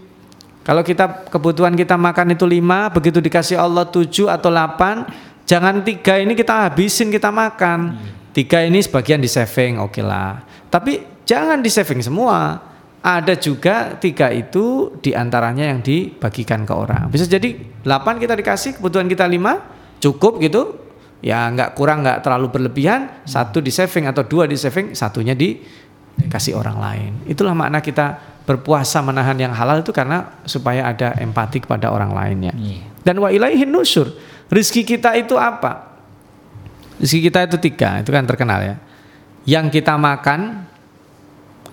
[0.65, 5.05] Kalau kita kebutuhan kita makan itu lima, begitu dikasih Allah tujuh atau delapan,
[5.45, 7.93] jangan tiga ini kita habisin kita makan.
[8.33, 10.41] Tiga ini sebagian di saving, oke okay lah.
[10.73, 12.72] Tapi jangan di saving semua
[13.03, 17.11] ada juga tiga itu di antaranya yang dibagikan ke orang.
[17.11, 17.51] Bisa jadi
[17.83, 19.59] delapan kita dikasih, kebutuhan kita lima,
[19.99, 20.79] cukup gitu.
[21.19, 23.27] Ya nggak kurang, nggak terlalu berlebihan.
[23.27, 27.11] Satu di saving atau dua di saving, satunya dikasih orang lain.
[27.27, 32.55] Itulah makna kita berpuasa menahan yang halal itu karena supaya ada empati kepada orang lainnya.
[32.55, 32.87] Iya.
[33.03, 34.15] Dan wa ilaihin nusur.
[34.47, 35.91] Rizki kita itu apa?
[37.03, 38.75] Rizki kita itu tiga, itu kan terkenal ya.
[39.43, 40.71] Yang kita makan,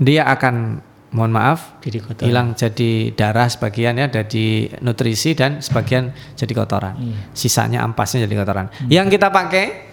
[0.03, 2.27] dia akan mohon maaf jadi kotoran.
[2.31, 7.35] hilang jadi darah sebagian ya jadi nutrisi dan sebagian jadi kotoran iya.
[7.35, 8.91] sisanya ampasnya jadi kotoran hmm.
[8.91, 9.91] yang kita pakai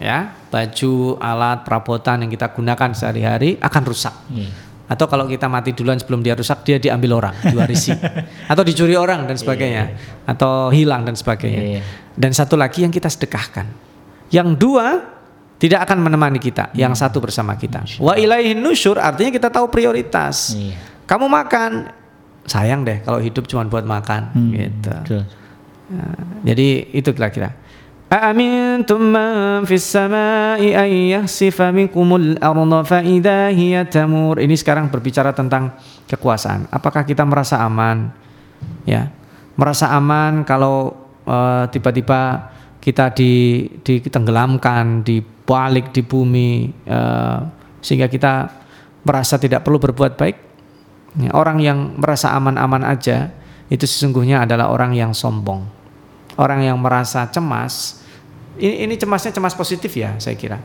[0.00, 4.48] ya baju alat perabotan yang kita gunakan sehari-hari akan rusak iya.
[4.88, 7.92] atau kalau kita mati duluan sebelum dia rusak dia diambil orang diwarisi
[8.52, 10.24] atau dicuri orang dan sebagainya iya.
[10.24, 11.80] atau hilang dan sebagainya iya.
[12.16, 13.68] dan satu lagi yang kita sedekahkan
[14.32, 15.15] yang dua
[15.61, 16.77] tidak akan menemani kita, hmm.
[16.77, 17.85] yang satu bersama kita.
[18.01, 20.57] Wa ilaihin nusyur artinya kita tahu prioritas.
[20.57, 20.77] Iya.
[21.05, 21.91] Kamu makan,
[22.49, 24.51] sayang deh kalau hidup cuma buat makan hmm.
[24.57, 24.93] gitu.
[25.91, 27.61] Nah, jadi itu kira-kira.
[28.11, 35.79] أأمنتم من في السماء أن يخسف بكم الأرض فإذا هي تمور Ini sekarang berbicara tentang
[36.11, 36.67] kekuasaan.
[36.75, 38.11] Apakah kita merasa aman?
[38.83, 39.15] Ya,
[39.55, 40.91] merasa aman kalau
[41.23, 42.51] uh, tiba-tiba
[42.86, 47.42] kita di ditenggelamkan, dibalik di bumi uh,
[47.82, 48.46] sehingga kita
[49.02, 50.36] merasa tidak perlu berbuat baik.
[51.18, 53.34] Ya, orang yang merasa aman-aman aja
[53.66, 55.66] itu sesungguhnya adalah orang yang sombong.
[56.38, 58.06] Orang yang merasa cemas.
[58.54, 60.62] Ini, ini cemasnya cemas positif ya, saya kira.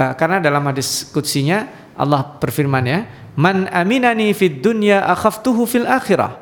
[0.00, 3.04] Uh, karena dalam hadis kutsinya Allah berfirman ya,
[3.36, 6.40] "Man aminani fid dunya akhaftuhu fil akhirah."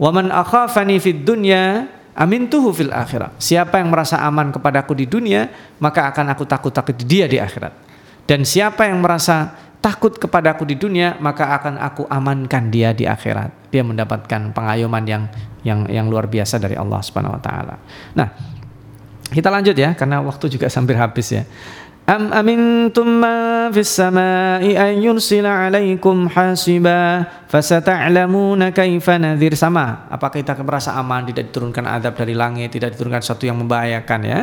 [0.00, 3.40] Wa man akhafani fid dunya Amin tuhu fil akhirat.
[3.40, 5.48] Siapa yang merasa aman kepadaku di dunia,
[5.80, 7.72] maka akan aku takut-takut dia di akhirat.
[8.28, 13.72] Dan siapa yang merasa takut kepadaku di dunia, maka akan aku amankan dia di akhirat.
[13.72, 15.24] Dia mendapatkan pengayoman yang
[15.64, 17.76] yang yang luar biasa dari Allah Subhanahu wa taala.
[18.12, 18.28] Nah,
[19.32, 21.42] kita lanjut ya karena waktu juga hampir habis ya.
[22.02, 29.54] Am amintum ma fis samai an yursila alaikum hasiba fasata'lamuna kaifa nadhir.
[29.54, 34.20] Sama apakah kita merasa aman tidak diturunkan adab dari langit tidak diturunkan sesuatu yang membahayakan
[34.26, 34.40] ya?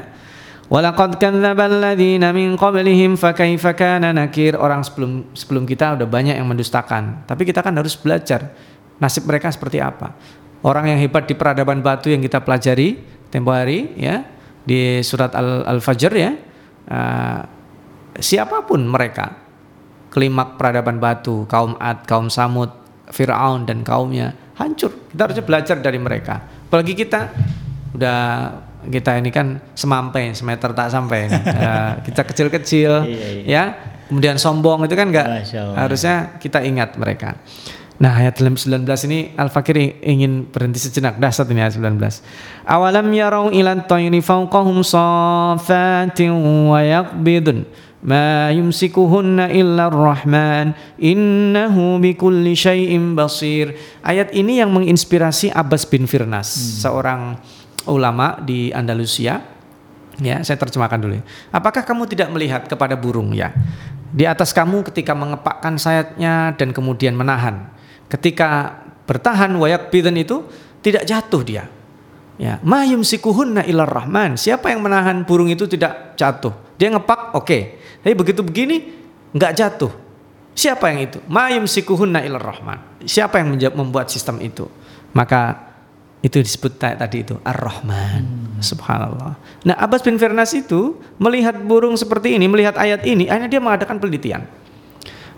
[0.71, 4.55] Walaqad kadzdzaba alladziina min qablihim fakaifa kana nakir.
[4.55, 7.27] Orang sebelum sebelum kita udah banyak yang mendustakan.
[7.27, 8.55] Tapi kita kan harus belajar
[9.03, 10.15] nasib mereka seperti apa.
[10.63, 14.23] Orang yang hebat di peradaban batu yang kita pelajari tempo hari ya
[14.63, 16.31] di surat Al-Fajr ya
[16.89, 17.41] uh,
[18.19, 19.37] siapa pun mereka
[20.09, 22.73] kelimak peradaban batu kaum Ad kaum Samud
[23.09, 24.91] Fir'aun dan kaumnya hancur.
[25.09, 26.41] Kita harusnya belajar dari mereka.
[26.69, 27.29] Apalagi kita
[27.95, 28.19] udah
[28.89, 31.29] kita ini kan semampai semeter tak sampai.
[31.29, 33.43] Uh, kita kecil-kecil iya, iya.
[33.45, 33.63] ya.
[34.09, 35.45] Kemudian sombong itu kan enggak
[35.77, 37.37] harusnya kita ingat mereka
[37.99, 41.99] Nah ayat 19 ini Al-Fakir ingin berhenti sejenak Dasar ini ayat 19
[42.63, 46.31] Awalam yarau ilan tayri fauqahum safatin
[46.71, 47.67] wa yakbidun
[47.99, 56.55] Ma yumsikuhunna illa rahman Innahu bikulli syai'in basir Ayat ini yang menginspirasi Abbas bin Firnas
[56.55, 56.87] hmm.
[56.87, 57.21] Seorang
[57.91, 59.59] ulama di Andalusia
[60.19, 61.15] Ya, saya terjemahkan dulu.
[61.15, 61.23] Ya.
[61.47, 63.55] Apakah kamu tidak melihat kepada burung ya?
[64.11, 67.71] Di atas kamu ketika mengepakkan sayapnya dan kemudian menahan
[68.09, 70.43] ketika bertahan wayak bidhan itu
[70.81, 71.65] tidak jatuh dia.
[72.39, 74.39] Ya, mayum sikuhunna ilar rahman.
[74.39, 76.55] Siapa yang menahan burung itu tidak jatuh?
[76.79, 77.45] Dia ngepak, oke.
[77.45, 77.61] Okay.
[77.99, 78.95] Tapi begitu begini
[79.35, 79.91] nggak jatuh.
[80.55, 81.19] Siapa yang itu?
[81.27, 82.79] Mayum sikuhunna ilar rahman.
[83.03, 84.71] Siapa yang membuat sistem itu?
[85.11, 85.69] Maka
[86.19, 88.23] itu disebut tadi itu ar-rahman.
[88.23, 88.59] Hmm.
[88.59, 89.39] Subhanallah.
[89.63, 94.03] Nah, Abbas bin Firnas itu melihat burung seperti ini, melihat ayat ini, akhirnya dia mengadakan
[94.03, 94.43] penelitian.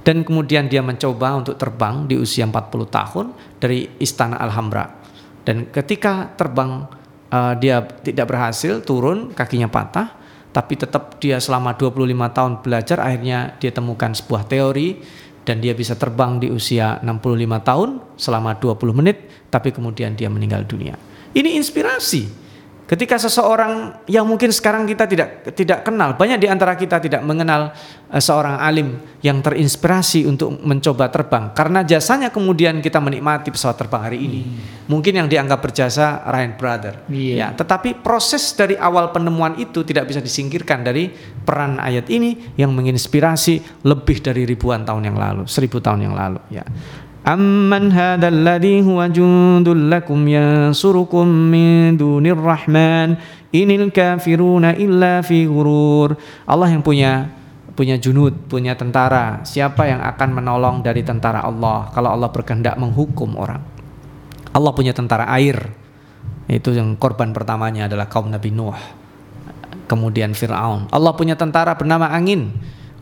[0.01, 3.25] Dan kemudian dia mencoba untuk terbang di usia 40 tahun
[3.61, 5.01] dari istana Alhambra
[5.41, 6.85] dan ketika terbang
[7.33, 10.13] uh, dia tidak berhasil, turun, kakinya patah,
[10.53, 15.01] tapi tetap dia selama 25 tahun belajar akhirnya dia temukan sebuah teori
[15.41, 17.89] dan dia bisa terbang di usia 65 tahun
[18.19, 19.17] selama 20 menit
[19.49, 20.93] tapi kemudian dia meninggal dunia.
[21.31, 22.50] Ini inspirasi
[22.91, 27.71] Ketika seseorang yang mungkin sekarang kita tidak tidak kenal, banyak di antara kita tidak mengenal
[28.11, 34.11] uh, seorang alim yang terinspirasi untuk mencoba terbang karena jasanya kemudian kita menikmati pesawat terbang
[34.11, 34.41] hari ini.
[34.43, 34.91] Hmm.
[34.91, 36.93] Mungkin yang dianggap berjasa Ryan Brother.
[37.07, 37.47] Yeah.
[37.47, 41.15] Ya, tetapi proses dari awal penemuan itu tidak bisa disingkirkan dari
[41.47, 46.43] peran ayat ini yang menginspirasi lebih dari ribuan tahun yang lalu, seribu tahun yang lalu.
[46.51, 46.67] Ya.
[47.31, 53.15] Amman hadzal ladzi huwa jundul lakum yansurukum min dunir rahman
[53.55, 56.19] inil kafiruna illa fi ghurur.
[56.43, 57.31] Allah yang punya
[57.71, 59.39] punya junud, punya tentara.
[59.47, 63.63] Siapa yang akan menolong dari tentara Allah kalau Allah berkehendak menghukum orang?
[64.51, 65.55] Allah punya tentara air.
[66.51, 68.75] Itu yang korban pertamanya adalah kaum Nabi Nuh.
[69.87, 70.91] Kemudian Firaun.
[70.91, 72.51] Allah punya tentara bernama angin.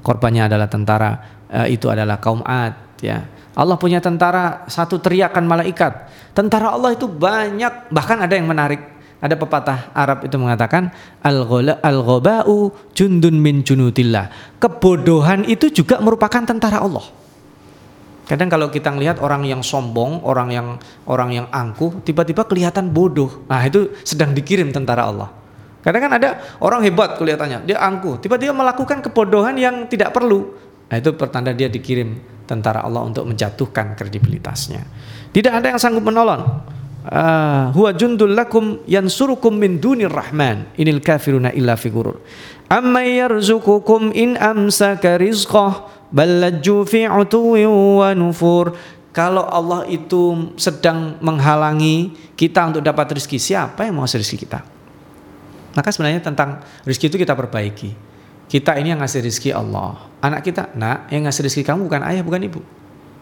[0.05, 1.09] Korbannya adalah tentara
[1.49, 6.07] uh, itu adalah kaum Ad ya Allah punya tentara satu teriakan malaikat.
[6.31, 8.79] Tentara Allah itu banyak, bahkan ada yang menarik.
[9.19, 14.55] Ada pepatah Arab itu mengatakan al-ghaba'u jundun min junutillah.
[14.63, 17.03] Kebodohan itu juga merupakan tentara Allah.
[18.31, 20.67] Kadang kalau kita melihat orang yang sombong, orang yang
[21.03, 23.43] orang yang angkuh, tiba-tiba kelihatan bodoh.
[23.51, 25.35] Nah, itu sedang dikirim tentara Allah.
[25.83, 26.29] Kadang kan ada
[26.63, 30.55] orang hebat kelihatannya, dia angkuh, tiba-tiba melakukan kebodohan yang tidak perlu.
[30.87, 34.81] Nah, itu pertanda dia dikirim tentara Allah untuk menjatuhkan kredibilitasnya.
[35.29, 36.65] Tidak ada yang sanggup menolong.
[36.99, 42.19] Uh, huwa jundul lakum yansurukum min dunir rahman inil kafiruna illa figurur
[42.67, 48.75] amma yarzukukum in amsaka rizqah ballajju fi wa nufur
[49.15, 54.59] kalau Allah itu sedang menghalangi kita untuk dapat rezeki siapa yang mau rezeki kita
[55.79, 58.08] maka sebenarnya tentang rezeki itu kita perbaiki
[58.49, 62.23] kita ini yang ngasih rezeki Allah anak kita, nak yang ngasih rezeki kamu bukan ayah,
[62.23, 62.61] bukan ibu.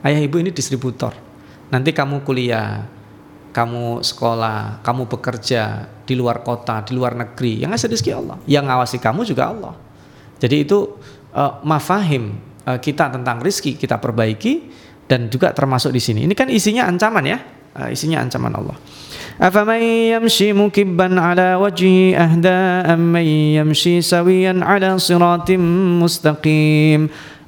[0.02, 1.14] Ayah ibu ini distributor.
[1.70, 2.86] Nanti kamu kuliah,
[3.54, 8.38] kamu sekolah, kamu bekerja di luar kota, di luar negeri, yang ngasih rezeki Allah.
[8.50, 9.74] Yang ngawasi kamu juga Allah.
[10.38, 10.98] Jadi itu
[11.34, 14.70] uh, mafahim uh, kita tentang rezeki kita perbaiki
[15.10, 16.20] dan juga termasuk di sini.
[16.30, 17.38] Ini kan isinya ancaman ya,
[17.78, 18.78] uh, isinya ancaman Allah.
[19.41, 19.83] أفمن
[20.14, 22.61] يمشي مكبا على وجهه أهدى
[22.95, 23.27] أمن
[23.61, 25.51] يمشي سويا على صراط
[26.03, 27.03] مستقيم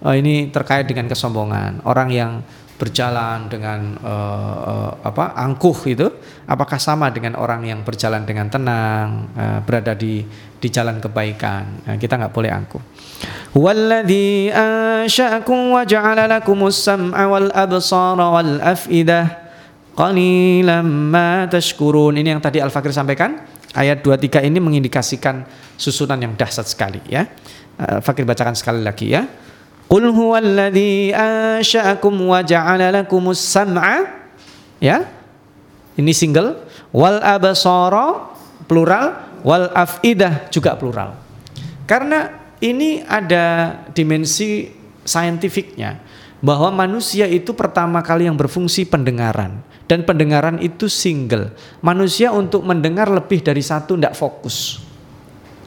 [0.05, 2.33] oh, ini terkait dengan kesombongan orang yang
[2.75, 6.11] berjalan dengan uh, uh, apa angkuh itu
[6.45, 10.27] apakah sama dengan orang yang berjalan dengan tenang uh, berada di
[10.59, 12.83] di jalan kebaikan nah, kita nggak boleh angkuh
[13.55, 19.45] walladzi ansha'akum wa ja'ala lakumus sam'a wal absara wal afidah
[20.00, 22.16] qalilan ma tashkurun.
[22.16, 23.36] Ini yang tadi Al-Fakir sampaikan.
[23.76, 25.43] Ayat 23 ini mengindikasikan
[25.76, 27.28] susunan yang dahsyat sekali ya.
[27.76, 29.28] Al-Fakir bacakan sekali lagi ya.
[29.91, 34.08] Qul huwallazi ansha'akum wa ja'ala lakumus sam'a
[34.80, 35.04] ya.
[36.00, 36.64] Ini single
[36.95, 38.32] wal absara
[38.72, 41.20] plural wal afidah juga plural.
[41.84, 42.32] Karena
[42.64, 44.72] ini ada dimensi
[45.04, 46.00] saintifiknya
[46.39, 49.60] bahwa manusia itu pertama kali yang berfungsi pendengaran
[49.90, 51.50] dan pendengaran itu single.
[51.82, 54.86] Manusia untuk mendengar lebih dari satu tidak fokus.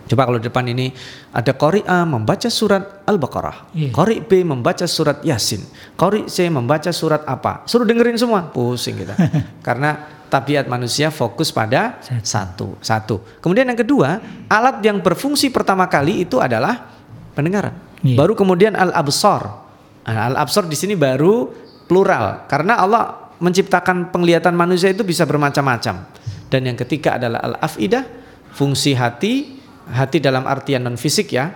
[0.07, 0.95] Coba kalau depan ini
[1.35, 3.91] ada Qori A membaca surat Al-Baqarah, yeah.
[3.91, 5.65] Qori B membaca surat Yasin,
[5.97, 7.65] Qori C membaca surat apa?
[7.65, 9.17] Suruh dengerin semua, pusing kita.
[9.67, 9.97] Karena
[10.29, 13.41] tabiat manusia fokus pada satu, satu.
[13.41, 14.21] Kemudian yang kedua,
[14.53, 16.93] alat yang berfungsi pertama kali itu adalah
[17.33, 17.73] pendengaran.
[18.05, 18.21] Yeah.
[18.21, 19.65] Baru kemudian al-absar.
[20.03, 21.49] Nah, al-absar di sini baru
[21.87, 26.07] plural karena Allah menciptakan penglihatan manusia itu bisa bermacam-macam.
[26.47, 28.07] Dan yang ketiga adalah al-afidah,
[28.55, 29.59] fungsi hati,
[29.91, 31.51] hati dalam artian non fisik ya.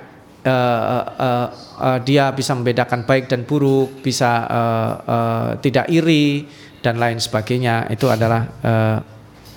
[0.46, 1.46] Uh, uh,
[1.82, 6.46] uh, dia bisa membedakan baik dan buruk, bisa uh, uh, tidak iri
[6.82, 7.90] dan lain sebagainya.
[7.90, 8.98] Itu adalah uh,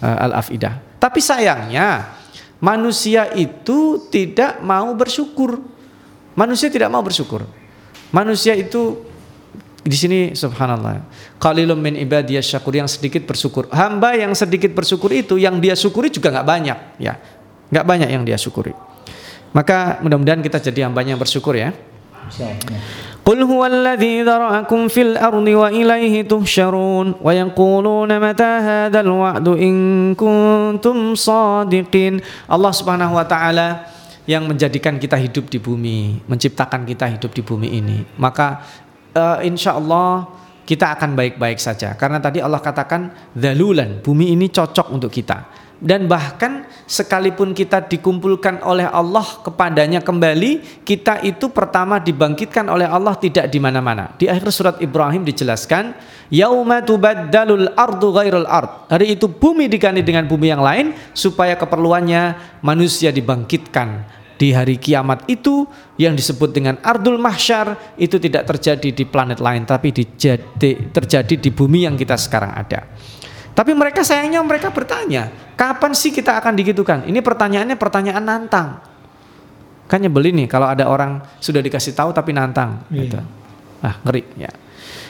[0.02, 0.98] uh, al-afidah.
[0.98, 2.18] Tapi sayangnya
[2.60, 5.62] manusia itu tidak mau bersyukur.
[6.34, 7.46] Manusia tidak mau bersyukur.
[8.10, 9.09] Manusia itu
[9.80, 11.08] di sini subhanallah.
[11.40, 13.72] Qalilum min ibadiyas syakur yang sedikit bersyukur.
[13.72, 17.16] Hamba yang sedikit bersyukur itu yang dia syukuri juga nggak banyak ya.
[17.72, 18.76] Nggak banyak yang dia syukuri.
[19.56, 21.74] Maka mudah-mudahan kita jadi hamba yang bersyukur ya.
[23.26, 29.76] Qul huwallazi dhara'akum fil ardi wa ilaihi tuhsyarun wa yaquluna mata hadal wa'du in
[30.14, 32.22] kuntum sadiqin.
[32.46, 33.90] Allah Subhanahu wa taala
[34.30, 37.98] yang menjadikan kita hidup di bumi, menciptakan kita hidup di bumi ini.
[38.22, 38.62] Maka
[39.16, 40.40] uh, insya Allah
[40.70, 41.98] kita akan baik-baik saja.
[41.98, 45.70] Karena tadi Allah katakan dalulan bumi ini cocok untuk kita.
[45.80, 53.16] Dan bahkan sekalipun kita dikumpulkan oleh Allah kepadanya kembali kita itu pertama dibangkitkan oleh Allah
[53.16, 54.12] tidak di mana-mana.
[54.20, 55.96] Di akhir surat Ibrahim dijelaskan
[56.28, 58.92] yauma tubaddalul ardu ghairul ard.
[58.92, 65.28] Hari itu bumi diganti dengan bumi yang lain supaya keperluannya manusia dibangkitkan di hari kiamat
[65.28, 65.68] itu
[66.00, 71.52] yang disebut dengan ardul mahsyar itu tidak terjadi di planet lain tapi dijadi, terjadi di
[71.52, 72.88] bumi yang kita sekarang ada.
[73.52, 75.28] Tapi mereka sayangnya mereka bertanya,
[75.60, 77.04] kapan sih kita akan digitukan?
[77.04, 78.80] Ini pertanyaannya pertanyaan nantang.
[79.92, 83.04] Kan nyebelin nih kalau ada orang sudah dikasih tahu tapi nantang iya.
[83.04, 83.20] gitu.
[83.84, 84.52] Ah, ngeri ya.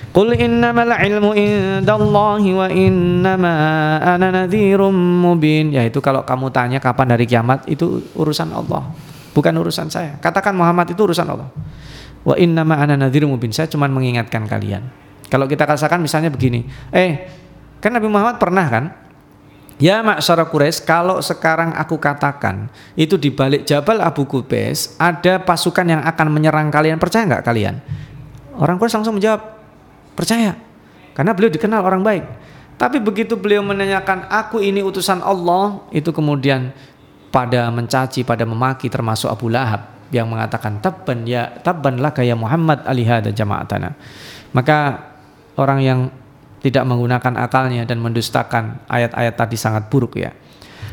[0.10, 3.54] Qul innamal ilmu indallahi wa innama
[4.02, 5.70] ana nadhirum mubin.
[5.70, 8.90] Ya itu kalau kamu tanya kapan dari kiamat itu urusan Allah
[9.34, 10.18] bukan urusan saya.
[10.22, 11.50] Katakan Muhammad itu urusan Allah.
[12.26, 13.52] Wa inna ma ana mubin.
[13.54, 14.86] Saya cuma mengingatkan kalian.
[15.30, 17.30] Kalau kita katakan misalnya begini, eh
[17.80, 18.86] kan Nabi Muhammad pernah kan
[19.80, 22.68] Ya maksara Quraisy, kalau sekarang aku katakan
[23.00, 27.80] itu di balik Jabal Abu Qubais ada pasukan yang akan menyerang kalian, percaya nggak kalian?
[28.60, 29.40] Orang Quraisy langsung menjawab,
[30.20, 30.60] percaya.
[31.16, 32.28] Karena beliau dikenal orang baik.
[32.76, 36.76] Tapi begitu beliau menanyakan, aku ini utusan Allah, itu kemudian
[37.30, 42.82] pada mencaci, pada memaki termasuk Abu Lahab yang mengatakan tabban ya tabban laka ya Muhammad
[42.86, 43.94] alihada jama'atana.
[44.54, 45.10] Maka
[45.54, 46.00] orang yang
[46.60, 50.34] tidak menggunakan akalnya dan mendustakan ayat-ayat tadi sangat buruk ya.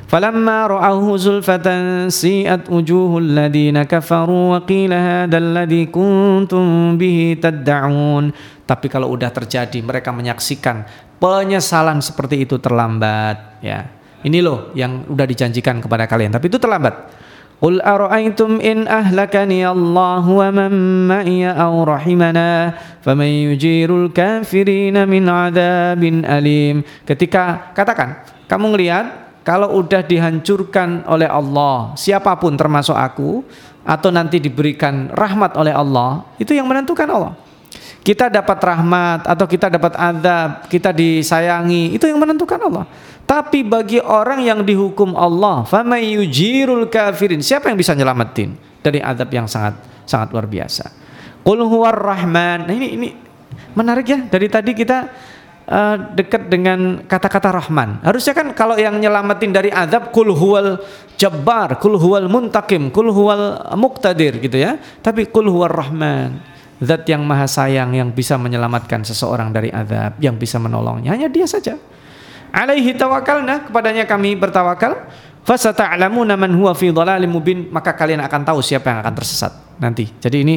[0.07, 8.30] Ra'awhu zulfatan si'at wujuhul ladina kafaru wa qila hadzal ladzi kuntum bihi tad'un.
[8.62, 10.87] Tapi kalau udah terjadi mereka menyaksikan
[11.18, 17.27] penyesalan seperti itu terlambat ya ini loh yang udah dijanjikan kepada kalian, tapi itu terlambat.
[17.57, 20.73] Qul ara'aytum in ahlakani Allah wa man
[21.09, 26.85] ma'iya aw rahimana faman yujirul kafirina min adzabin alim.
[27.09, 29.07] Ketika katakan, kamu ngelihat
[29.41, 33.41] kalau udah dihancurkan oleh Allah, siapa pun termasuk aku
[33.89, 37.33] atau nanti diberikan rahmat oleh Allah, itu yang menentukan Allah.
[38.05, 42.85] Kita dapat rahmat atau kita dapat adab, kita disayangi, itu yang menentukan Allah.
[43.27, 47.43] Tapi bagi orang yang dihukum Allah, famayujirul kafirin.
[47.43, 50.87] Siapa yang bisa nyelamatin dari adab yang sangat sangat luar biasa?
[51.43, 52.70] Qul rahman.
[52.70, 53.09] Nah ini ini
[53.74, 54.18] menarik ya.
[54.31, 55.11] Dari tadi kita
[55.66, 57.99] uh, dekat dengan kata-kata rahman.
[58.07, 60.79] Harusnya kan kalau yang nyelamatin dari adab kul huwal
[61.18, 61.83] jabbar,
[62.31, 64.79] muntakim, kul huwal muqtadir gitu ya.
[65.03, 66.39] Tapi kul huwar rahman.
[66.79, 71.49] Zat yang maha sayang yang bisa menyelamatkan seseorang dari adab, yang bisa menolongnya hanya dia
[71.49, 71.74] saja
[72.51, 75.07] alaihi tawakkalna kepadanya kami bertawakal
[75.47, 77.71] fasata'lamuna man huwa fi dhalalim mubin.
[77.71, 80.11] Maka kalian akan tahu siapa yang akan tersesat nanti.
[80.19, 80.57] Jadi ini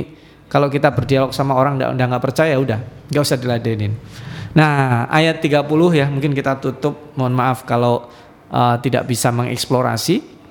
[0.49, 2.81] kalau kita berdialog sama orang udah nggak percaya udah
[3.13, 3.93] nggak usah diladenin.
[4.57, 7.13] Nah ayat 30 ya mungkin kita tutup.
[7.13, 8.09] Mohon maaf kalau
[8.49, 10.41] uh, tidak bisa mengeksplorasi.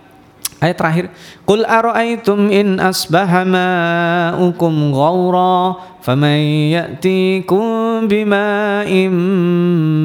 [0.59, 1.07] Ayat terakhir,
[1.47, 6.43] Qul ara'aytum in asbaha ma'ukum ghawra faman
[6.75, 9.15] ya'tikum bima'in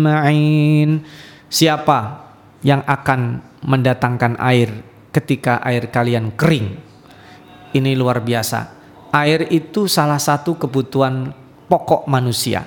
[0.06, 0.90] ma'in
[1.54, 2.26] siapa
[2.66, 4.74] yang akan mendatangkan air
[5.14, 6.74] ketika air kalian kering.
[7.78, 8.82] Ini luar biasa.
[9.14, 11.30] Air itu salah satu kebutuhan
[11.70, 12.66] pokok manusia.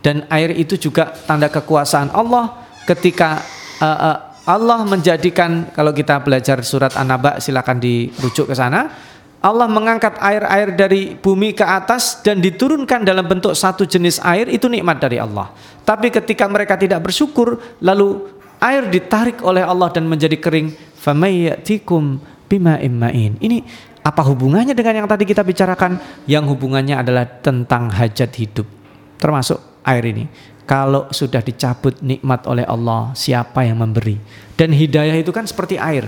[0.00, 3.44] Dan air itu juga tanda kekuasaan Allah ketika
[3.78, 9.11] uh, uh, Allah menjadikan kalau kita belajar surat An-Naba silakan dirujuk ke sana.
[9.42, 14.70] Allah mengangkat air-air dari bumi ke atas dan diturunkan dalam bentuk satu jenis air itu
[14.70, 15.50] nikmat dari Allah.
[15.82, 18.22] Tapi ketika mereka tidak bersyukur lalu
[18.62, 23.34] air ditarik oleh Allah dan menjadi kering, famayyatikum bima imma'in.
[23.42, 23.66] Ini
[24.06, 25.98] apa hubungannya dengan yang tadi kita bicarakan?
[26.30, 28.70] Yang hubungannya adalah tentang hajat hidup.
[29.18, 30.30] Termasuk air ini.
[30.62, 34.14] Kalau sudah dicabut nikmat oleh Allah, siapa yang memberi?
[34.54, 36.06] Dan hidayah itu kan seperti air.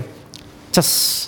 [0.71, 1.27] Ces,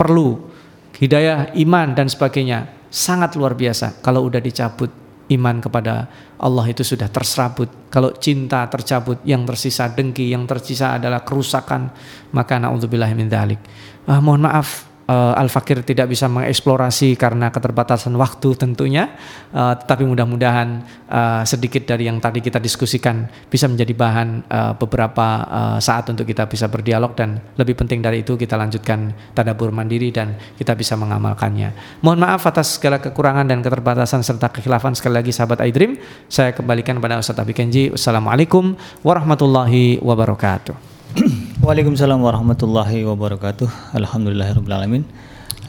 [0.00, 0.55] perlu
[1.00, 2.88] hidayah iman dan sebagainya.
[2.92, 4.88] Sangat luar biasa kalau udah dicabut
[5.26, 6.06] iman kepada
[6.38, 7.68] Allah itu sudah terserabut.
[7.90, 11.90] Kalau cinta tercabut yang tersisa dengki yang tersisa adalah kerusakan
[12.32, 13.60] maka naudzubillah min dzalik
[14.06, 19.14] ah, mohon maaf uh, Al Fakir tidak bisa mengeksplorasi karena keterbatasan waktu tentunya,
[19.54, 25.26] uh, tetapi mudah-mudahan uh, sedikit dari yang tadi kita diskusikan bisa menjadi bahan uh, beberapa
[25.46, 30.10] uh, saat untuk kita bisa berdialog dan lebih penting dari itu kita lanjutkan tadabur mandiri
[30.10, 32.02] dan kita bisa mengamalkannya.
[32.02, 35.96] Mohon maaf atas segala kekurangan dan keterbatasan serta kekhilafan sekali lagi sahabat iDream.
[36.26, 37.88] Saya kembalikan kepada Ustaz Abi Kenji.
[37.94, 38.74] Wassalamualaikum
[39.06, 40.95] warahmatullahi wabarakatuh.
[41.16, 43.96] Waalaikumsalam warahmatullahi wabarakatuh.
[43.96, 45.08] Alhamdulillahirobbilalamin.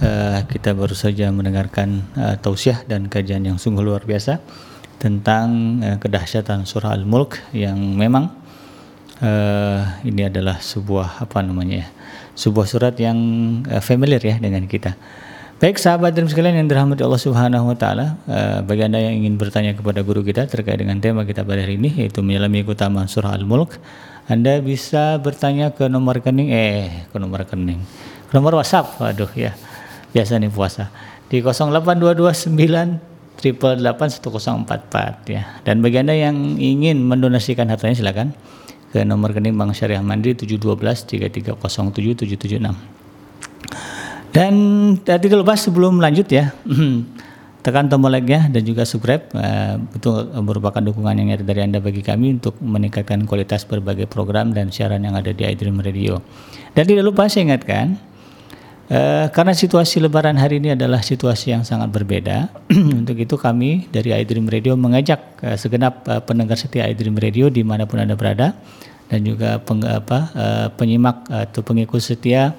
[0.04, 4.44] Uh, kita baru saja mendengarkan uh, tausiah dan kajian yang sungguh luar biasa
[5.00, 8.28] tentang uh, kedahsyatan surah Al-Mulk yang memang
[9.24, 11.88] uh, ini adalah sebuah apa namanya ya,
[12.36, 13.18] sebuah surat yang
[13.72, 15.00] uh, familiar ya dengan kita.
[15.58, 19.40] Baik sahabat dan sekalian yang dirahmati Allah Subhanahu wa taala, uh, bagi Anda yang ingin
[19.40, 23.34] bertanya kepada guru kita terkait dengan tema kita pada hari ini yaitu menyelami keutamaan surah
[23.34, 23.82] Al-Mulk,
[24.28, 27.80] Anda bisa bertanya ke nomor rekening eh ke nomor rekening.
[28.28, 29.00] Ke nomor WhatsApp.
[29.00, 29.56] Waduh ya.
[30.12, 30.92] Biasa nih puasa.
[31.32, 33.80] Di 08229 triple
[35.28, 35.44] ya.
[35.64, 38.36] Dan bagi Anda yang ingin mendonasikan hartanya silakan
[38.92, 42.98] ke nomor rekening Bank Syariah Mandiri 712 3307
[44.38, 44.54] dan
[44.94, 46.54] uh, tidak lupa sebelum lanjut ya,
[47.68, 49.28] tekan tombol like-nya dan juga subscribe.
[49.36, 50.08] Uh, itu
[50.40, 55.04] merupakan dukungan yang nyata dari Anda bagi kami untuk meningkatkan kualitas berbagai program dan siaran
[55.04, 56.24] yang ada di iDream Radio.
[56.72, 58.00] Dan tidak lupa saya ingatkan,
[58.88, 62.56] uh, karena situasi lebaran hari ini adalah situasi yang sangat berbeda,
[63.04, 67.68] untuk itu kami dari iDream Radio mengajak uh, segenap uh, pendengar setia iDream Radio di
[67.68, 68.56] mana pun Anda berada,
[69.12, 72.56] dan juga peng, apa, uh, penyimak atau pengikut setia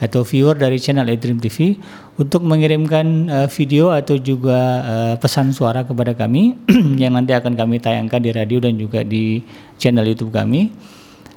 [0.00, 1.76] atau viewer dari channel iDream TV
[2.16, 6.56] untuk mengirimkan uh, video atau juga uh, pesan suara kepada kami
[7.02, 9.44] yang nanti akan kami tayangkan di radio dan juga di
[9.76, 10.72] channel YouTube kami.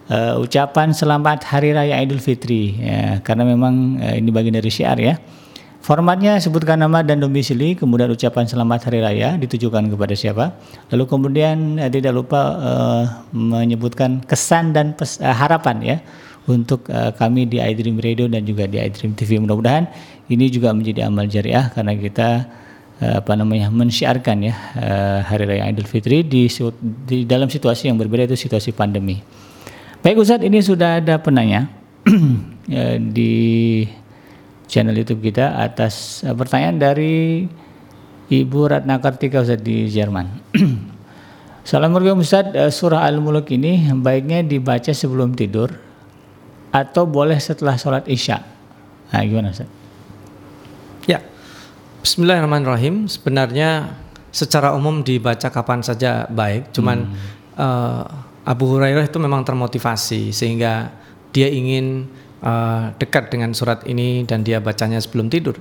[0.04, 5.00] Uh, ucapan selamat Hari Raya Idul Fitri ya, karena memang uh, ini bagian dari syiar
[5.00, 5.16] ya.
[5.84, 10.56] Formatnya sebutkan nama dan domisili, kemudian ucapan selamat hari raya ditujukan kepada siapa.
[10.96, 13.04] Lalu kemudian tidak lupa uh,
[13.36, 15.98] menyebutkan kesan dan pes, uh, harapan ya
[16.48, 19.40] untuk uh, kami di iDream Radio dan juga di iDream TV.
[19.40, 19.88] Mudah-mudahan
[20.28, 22.30] ini juga menjadi amal jariah karena kita
[23.00, 26.52] uh, apa namanya mensyiarkan ya uh, Hari Raya Idul Fitri di,
[27.08, 29.24] di dalam situasi yang berbeda itu situasi pandemi.
[30.04, 31.72] Baik Ustadz, ini sudah ada penanya
[33.16, 33.34] di
[34.68, 37.48] channel YouTube kita atas pertanyaan dari
[38.28, 40.28] Ibu Ratna Kartika Ustadz di Jerman.
[41.64, 45.72] Assalamualaikum Ustadz, surah Al-Muluk ini baiknya dibaca sebelum tidur
[46.74, 48.42] atau boleh setelah sholat isya.
[49.14, 49.70] Nah, gimana Ustaz?
[51.06, 51.22] Ya,
[52.02, 53.06] Bismillahirrahmanirrahim.
[53.06, 53.94] Sebenarnya
[54.34, 57.16] secara umum dibaca kapan saja baik, cuman hmm.
[57.62, 58.04] uh,
[58.44, 60.90] Abu Hurairah itu memang termotivasi sehingga
[61.30, 62.10] dia ingin
[62.42, 65.56] uh, dekat dengan surat ini dan dia bacanya sebelum tidur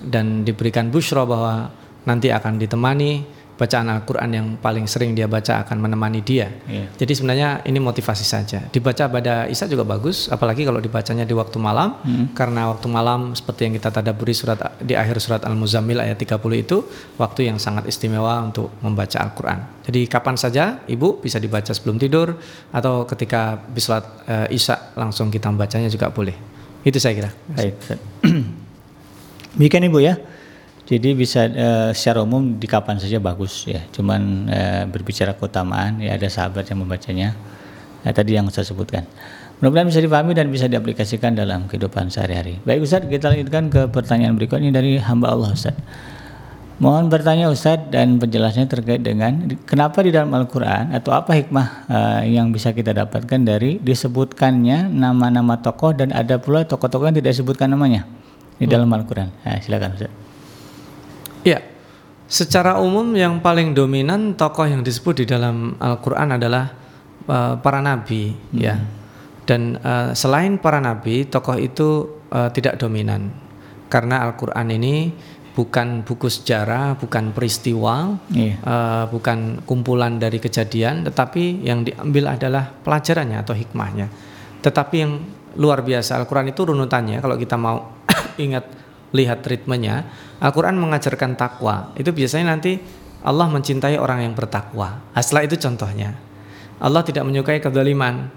[0.00, 1.68] dan diberikan bushro bahwa
[2.08, 6.50] nanti akan ditemani bacaan Al-Quran yang paling sering dia baca akan menemani dia.
[6.66, 6.90] Yeah.
[6.98, 8.66] Jadi sebenarnya ini motivasi saja.
[8.68, 12.34] Dibaca pada Isa juga bagus, apalagi kalau dibacanya di waktu malam, hmm.
[12.34, 16.82] karena waktu malam seperti yang kita tadaburi surat di akhir surat Al-Muzammil ayat 30 itu
[17.14, 19.86] waktu yang sangat istimewa untuk membaca Al-Quran.
[19.86, 22.34] Jadi kapan saja ibu bisa dibaca sebelum tidur
[22.74, 26.34] atau ketika bis sholat uh, Isya langsung kita membacanya juga boleh.
[26.82, 27.30] Itu saya kira.
[27.52, 27.74] Baik.
[29.54, 30.18] Demikian ibu ya.
[30.84, 33.80] Jadi bisa uh, secara umum di kapan saja bagus ya.
[33.88, 37.32] Cuman uh, berbicara keutamaan ya ada sahabat yang membacanya.
[38.04, 39.08] Nah, tadi yang saya sebutkan.
[39.64, 42.60] Mudah-mudahan bisa dipahami dan bisa diaplikasikan dalam kehidupan sehari-hari.
[42.68, 45.72] Baik Ustaz, kita lanjutkan ke pertanyaan berikutnya dari hamba Allah Ustaz.
[46.82, 52.22] Mohon bertanya Ustaz dan penjelasannya terkait dengan kenapa di dalam Al-Quran atau apa hikmah uh,
[52.26, 57.72] yang bisa kita dapatkan dari disebutkannya nama-nama tokoh dan ada pula tokoh-tokoh yang tidak disebutkan
[57.72, 58.04] namanya
[58.58, 59.30] di dalam Al-Quran.
[59.46, 60.23] Nah, silakan Ustaz.
[61.44, 61.60] Ya,
[62.26, 66.72] secara umum yang paling dominan tokoh yang disebut di dalam Al-Quran adalah
[67.28, 68.58] uh, para nabi, hmm.
[68.58, 68.76] ya.
[69.44, 73.44] Dan uh, selain para nabi, tokoh itu uh, tidak dominan
[73.94, 75.14] karena Al-Quran ini
[75.54, 78.58] bukan buku sejarah, bukan peristiwa, yeah.
[78.66, 84.10] uh, bukan kumpulan dari kejadian, tetapi yang diambil adalah pelajarannya atau hikmahnya.
[84.58, 85.22] Tetapi yang
[85.54, 88.02] luar biasa Al-Quran itu runutannya kalau kita mau
[88.44, 88.66] ingat
[89.14, 90.10] lihat ritmenya,
[90.42, 91.94] Al-Quran mengajarkan takwa.
[91.94, 92.76] Itu biasanya nanti
[93.24, 95.00] Allah mencintai orang yang bertakwa.
[95.14, 96.18] Nah, setelah itu contohnya.
[96.82, 98.28] Allah tidak menyukai kedoliman.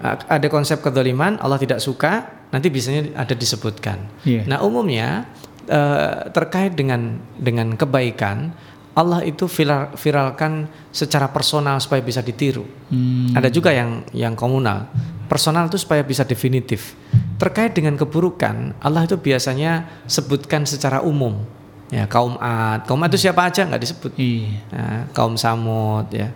[0.00, 4.08] Ada konsep kedoliman, Allah tidak suka, nanti biasanya ada disebutkan.
[4.24, 4.48] Yeah.
[4.48, 5.28] Nah umumnya
[5.68, 8.56] eh, terkait dengan dengan kebaikan,
[8.90, 12.66] Allah itu viral, viralkan secara personal supaya bisa ditiru.
[12.90, 13.32] Hmm.
[13.38, 14.90] Ada juga yang yang komunal.
[15.30, 16.98] Personal itu supaya bisa definitif.
[17.40, 21.40] terkait dengan keburukan Allah itu biasanya sebutkan secara umum
[21.88, 24.60] ya kaum Ad kaum Ad itu siapa aja nggak disebut Iya.
[24.76, 26.28] Nah, kaum Samud ya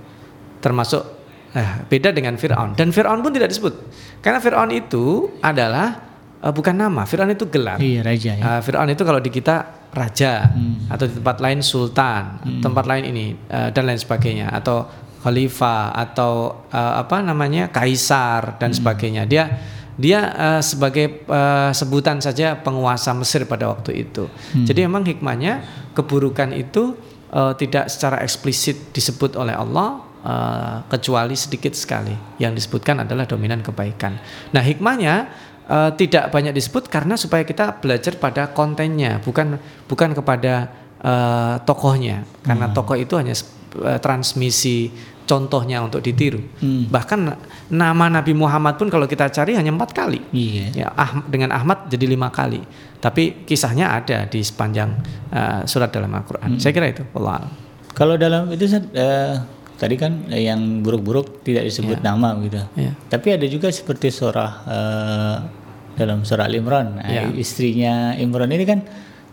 [0.64, 1.04] termasuk
[1.52, 3.76] eh, beda dengan Fir'aun dan Fir'aun pun tidak disebut
[4.24, 6.00] karena Fir'aun itu adalah
[6.40, 8.42] eh, bukan nama Fir'aun itu gelar Iya raja ya.
[8.42, 10.90] Uh, Fir'aun itu kalau di kita raja Hmm.
[10.90, 14.84] atau di tempat lain sultan, tempat lain ini uh, dan lain sebagainya atau
[15.24, 19.24] khalifah atau uh, apa namanya kaisar dan sebagainya.
[19.24, 19.44] Dia
[19.94, 24.26] dia uh, sebagai uh, sebutan saja penguasa Mesir pada waktu itu.
[24.52, 25.62] Jadi memang hikmahnya
[25.94, 26.98] keburukan itu
[27.30, 32.14] uh, tidak secara eksplisit disebut oleh Allah uh, kecuali sedikit sekali.
[32.42, 34.18] Yang disebutkan adalah dominan kebaikan.
[34.50, 35.30] Nah, hikmahnya
[35.68, 40.68] eh, tidak banyak disebut karena supaya kita belajar pada kontennya, bukan bukan kepada
[41.00, 42.24] eh, tokohnya.
[42.44, 43.34] Karena tokoh itu hanya
[43.84, 44.92] eh, transmisi
[45.24, 46.40] contohnya untuk ditiru.
[46.60, 46.88] Hmm.
[46.88, 47.18] Bahkan
[47.72, 50.20] nama Nabi Muhammad pun kalau kita cari hanya empat kali.
[50.30, 50.66] Iya.
[50.72, 52.60] Ya, ah, dengan Ahmad jadi lima kali.
[53.00, 54.90] Tapi kisahnya ada di sepanjang
[55.32, 56.60] eh, surat dalam Al-Quran.
[56.60, 57.04] Saya kira itu.
[57.16, 57.48] Allah.
[57.94, 59.34] Kalau dalam itu eh,
[59.74, 62.62] tadi kan eh, yang buruk-buruk tidak disebut nama gitu.
[62.74, 62.92] Ya.
[63.08, 65.36] Tapi ada juga seperti surah eh,
[65.94, 66.98] dalam surah Al Imran.
[66.98, 67.22] Nah, Ya.
[67.30, 68.80] Istrinya Imran ini kan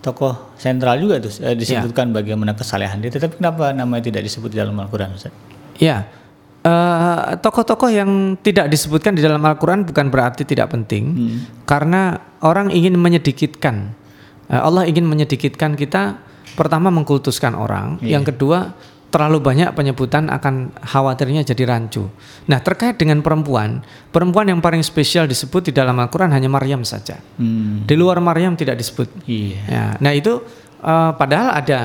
[0.01, 3.13] tokoh sentral juga tuh eh, disebutkan bagaimana kesalehan dia.
[3.13, 5.29] Tetapi kenapa namanya tidak disebut di dalam Al-Qur'an Ustaz?
[5.77, 6.05] Ya,
[6.61, 8.09] eh, tokoh-tokoh yang
[8.41, 11.37] tidak disebutkan di dalam Al-Quran bukan berarti tidak penting, Hmm.
[11.65, 13.97] karena orang ingin menyedikitkan.
[14.51, 16.19] Allah ingin menyedikitkan kita.
[16.51, 18.19] Pertama mengkultuskan orang, Iya.
[18.19, 18.75] yang kedua
[19.11, 22.07] terlalu banyak penyebutan akan khawatirnya jadi rancu.
[22.47, 27.19] Nah terkait dengan perempuan, perempuan yang paling spesial disebut di dalam Al-Quran hanya Maryam saja.
[27.35, 27.83] Hmm.
[27.83, 29.11] Di luar Maryam tidak disebut.
[29.27, 29.59] Iya.
[29.67, 30.39] Ya, nah itu
[30.79, 31.79] eh, padahal ada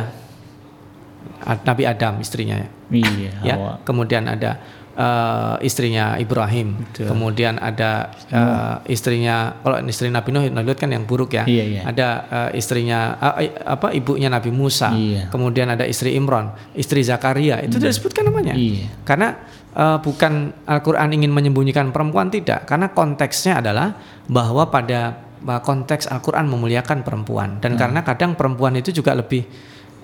[1.42, 3.32] Ad- Nabi Adam istrinya ya Iya.
[3.42, 3.54] ya.
[3.58, 3.72] Hawa.
[3.82, 4.62] Kemudian ada
[4.96, 7.12] eh, istrinya Ibrahim, Betul.
[7.12, 11.44] kemudian ada eh, istrinya kalau istri Nabi Nuh, Nabi Lut kan yang buruk ya.
[11.44, 11.80] Iya, iya.
[11.84, 14.90] Ada eh, istrinya eh, apa ibunya Nabi Musa.
[14.96, 15.28] Iya.
[15.28, 17.60] Kemudian ada istri Imran, istri Zakaria.
[17.60, 18.56] Itu tidak disebutkan namanya.
[18.56, 18.88] Iya.
[19.04, 19.36] Karena
[19.76, 23.94] eh, bukan Al-Qur'an ingin menyembunyikan perempuan tidak, karena konteksnya adalah
[24.26, 27.62] bahwa pada konteks Al-Qur'an memuliakan perempuan Hmm.
[27.62, 29.46] dan karena kadang perempuan itu juga lebih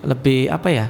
[0.06, 0.86] lebih apa ya?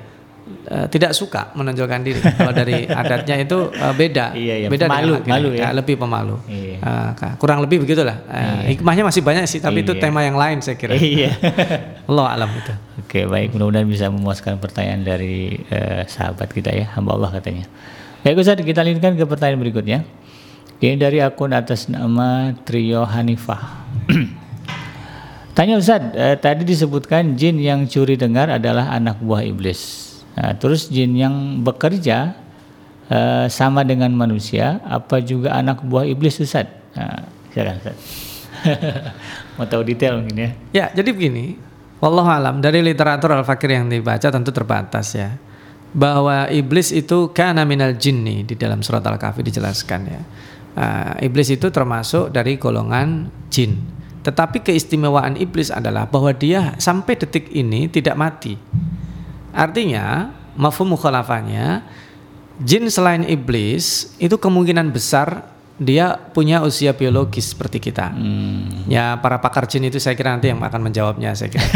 [0.64, 2.20] Eh, tidak suka menonjolkan diri.
[2.38, 4.26] Kalau dari adatnya itu eh, beda.
[4.32, 4.68] Iya, iya.
[4.68, 5.68] Beda Pemalu, dengan malu ya.
[5.72, 6.36] lebih pemalu.
[6.46, 6.76] Iya.
[7.14, 8.16] Ka- kurang lebih begitulah.
[8.26, 10.00] Eh, Hikmahnya masih banyak sih, tapi itu Iya.
[10.00, 10.94] tema yang lain saya kira.
[10.94, 11.32] Iya.
[12.10, 12.72] Allah alam itu.
[13.00, 13.52] Oke, baik.
[13.52, 17.64] Mudah-mudahan bisa memuaskan pertanyaan dari eh, sahabat kita ya, hamba Allah katanya.
[18.22, 19.98] Baik Ustaz, kita lanjutkan ke pertanyaan berikutnya.
[20.78, 23.82] Ini dari akun atas nama Trio Hanifah.
[25.52, 30.11] Tanya Ustaz, eh, tadi disebutkan jin yang curi dengar adalah anak buah iblis.
[30.32, 32.32] Nah, terus jin yang bekerja
[33.12, 36.68] eh, sama dengan manusia, apa juga anak buah iblis Ustaz?
[36.96, 37.98] Nah, silakan Ustaz.
[39.58, 40.50] Mau tahu detail mungkin ya.
[40.72, 41.58] Ya, jadi begini.
[42.02, 45.38] Wallahu alam dari literatur al-fakir yang dibaca tentu terbatas ya.
[45.92, 50.20] Bahwa iblis itu kana minal jinni di dalam surat al-kahfi dijelaskan ya.
[50.72, 53.76] Ah, iblis itu termasuk dari golongan jin.
[54.24, 58.56] Tetapi keistimewaan iblis adalah bahwa dia sampai detik ini tidak mati.
[59.52, 61.84] Artinya, mafhum mukhalafahnya
[62.60, 68.12] jin selain iblis itu kemungkinan besar dia punya usia biologis seperti kita.
[68.12, 68.84] Hmm.
[68.92, 71.66] Ya para pakar jin itu saya kira nanti yang akan menjawabnya saya kira.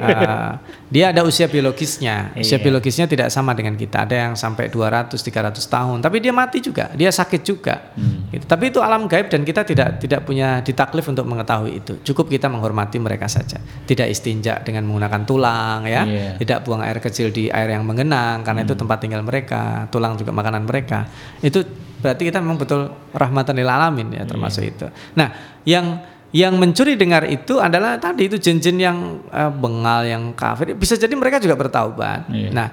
[0.00, 0.52] Uh,
[0.94, 2.32] dia ada usia biologisnya.
[2.32, 2.64] Usia Iya.
[2.64, 4.08] biologisnya tidak sama dengan kita.
[4.08, 7.92] Ada yang sampai 200 300 tahun, tapi dia mati juga, dia sakit juga.
[7.92, 8.32] Hmm.
[8.32, 8.44] Gitu.
[8.48, 12.00] Tapi itu alam gaib dan kita tidak tidak punya ditaklif untuk mengetahui itu.
[12.08, 13.60] Cukup kita menghormati mereka saja.
[13.60, 16.02] Tidak istinja dengan menggunakan tulang ya.
[16.08, 16.28] Iya.
[16.40, 19.86] Tidak buang air kecil di air yang mengenang karena itu tempat tinggal mereka.
[19.92, 21.04] Tulang juga makanan mereka.
[21.44, 24.86] Itu berarti kita memang betul rahmatan lil alamin ya termasuk itu.
[25.14, 25.30] Nah,
[25.62, 28.98] yang yang mencuri dengar itu adalah tadi itu jin-jin yang
[29.30, 30.74] eh, bengal, yang kafir.
[30.74, 32.26] Bisa jadi mereka juga bertaubat.
[32.32, 32.50] Iya.
[32.50, 32.68] Nah,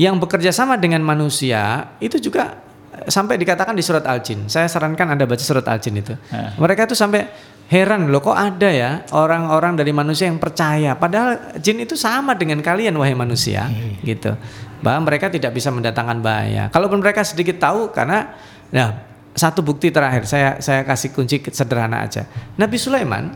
[0.00, 2.56] yang bekerja sama dengan manusia itu juga
[2.96, 4.48] eh, sampai dikatakan di surat Al-Jin.
[4.48, 6.16] Saya sarankan Anda baca surat Al-Jin itu.
[6.32, 6.56] Ah.
[6.56, 7.28] Mereka itu sampai
[7.72, 12.60] heran loh kok ada ya orang-orang dari manusia yang percaya padahal jin itu sama dengan
[12.60, 13.64] kalian wahai manusia
[14.04, 14.36] gitu.
[14.82, 16.66] Bahwa mereka tidak bisa mendatangkan bahaya.
[16.68, 18.34] Kalaupun mereka sedikit tahu karena
[18.72, 22.28] nah satu bukti terakhir saya saya kasih kunci sederhana aja.
[22.56, 23.32] Nabi Sulaiman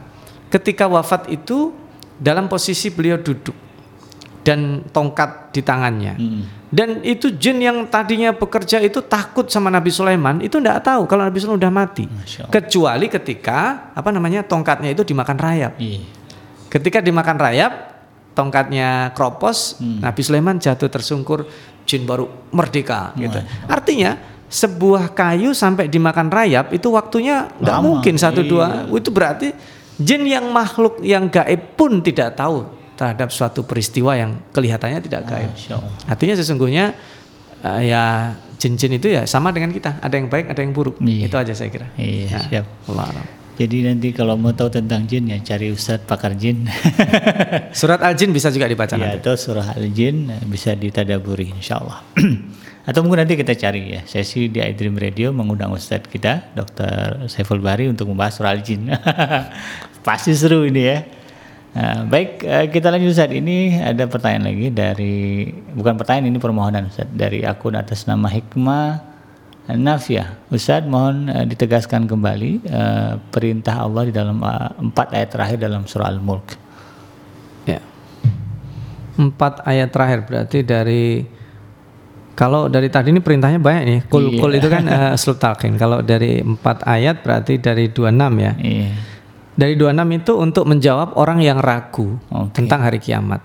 [0.53, 1.73] ketika wafat itu
[2.17, 3.57] dalam posisi beliau duduk
[4.47, 6.15] dan tongkat di tangannya.
[6.15, 6.43] Hmm.
[6.67, 11.27] Dan itu jin yang tadinya bekerja itu takut sama Nabi Sulaiman itu tidak tahu kalau
[11.27, 12.05] Nabi Sulaiman udah mati.
[12.51, 15.75] Kecuali ketika apa namanya tongkatnya itu dimakan rayap.
[15.79, 16.03] Iya.
[16.67, 17.73] Ketika dimakan rayap,
[18.37, 20.03] tongkatnya kropos, Hmm.
[20.03, 21.47] Nabi Sulaiman jatuh tersungkur,
[21.87, 23.15] jin baru merdeka.
[23.17, 23.39] Gitu.
[23.71, 28.51] Artinya sebuah kayu sampai dimakan rayap itu waktunya nggak mungkin satu iya.
[28.51, 28.67] dua.
[28.95, 29.51] Itu berarti
[29.97, 32.69] Jin yang makhluk yang gaib pun tidak tahu
[33.01, 35.53] terhadap suatu peristiwa yang kelihatannya tidak gaib.
[36.05, 36.93] Artinya sesungguhnya
[37.65, 41.01] eh, ya jin-jin itu ya sama dengan kita, ada yang baik, ada yang buruk.
[41.01, 41.33] Iya.
[41.33, 41.89] Itu aja saya kira.
[41.97, 42.41] Iya, Ya.
[42.45, 42.67] siap.
[42.93, 43.25] Allah.
[43.57, 46.69] Jadi nanti kalau mau tahu tentang jin ya cari ustadz pakar jin.
[47.73, 49.25] Surat Al-Jin bisa juga dibaca ya, nanti.
[49.25, 52.05] atau surah al-jin eh, bisa ditadaburi insya Allah.
[52.87, 57.27] atau mungkin nanti kita cari ya sesi di iDream Radio mengundang ustadz kita Dr.
[57.27, 58.87] Saiful Bahri untuk membahas surah al-jin.
[60.07, 61.03] Pasti seru ini ya.
[61.77, 65.45] Nah, baik eh, kita lanjut Ustadz ini ada pertanyaan lagi dari
[65.77, 69.17] bukan pertanyaan ini permohonan Ustadz dari akun atas nama Hikmah
[69.77, 74.39] Nafia, Ustadz mohon eh, ditegaskan kembali eh, perintah Allah di dalam
[74.89, 76.47] empat ayat terakhir dalam surah Al-Mulk.
[77.69, 77.83] Ya.
[79.21, 81.27] Empat ayat terakhir berarti dari
[82.37, 84.01] kalau dari tadi ini perintahnya banyak nih.
[84.07, 84.39] Kul Iya.
[84.39, 85.75] kul itu kan uh, sul talqin.
[85.75, 88.53] Kalau dari empat ayat berarti dari 26 ya.
[88.61, 88.91] Iya.
[89.57, 92.53] Dari 26 itu untuk menjawab orang yang ragu Oke.
[92.53, 93.41] tentang hari kiamat.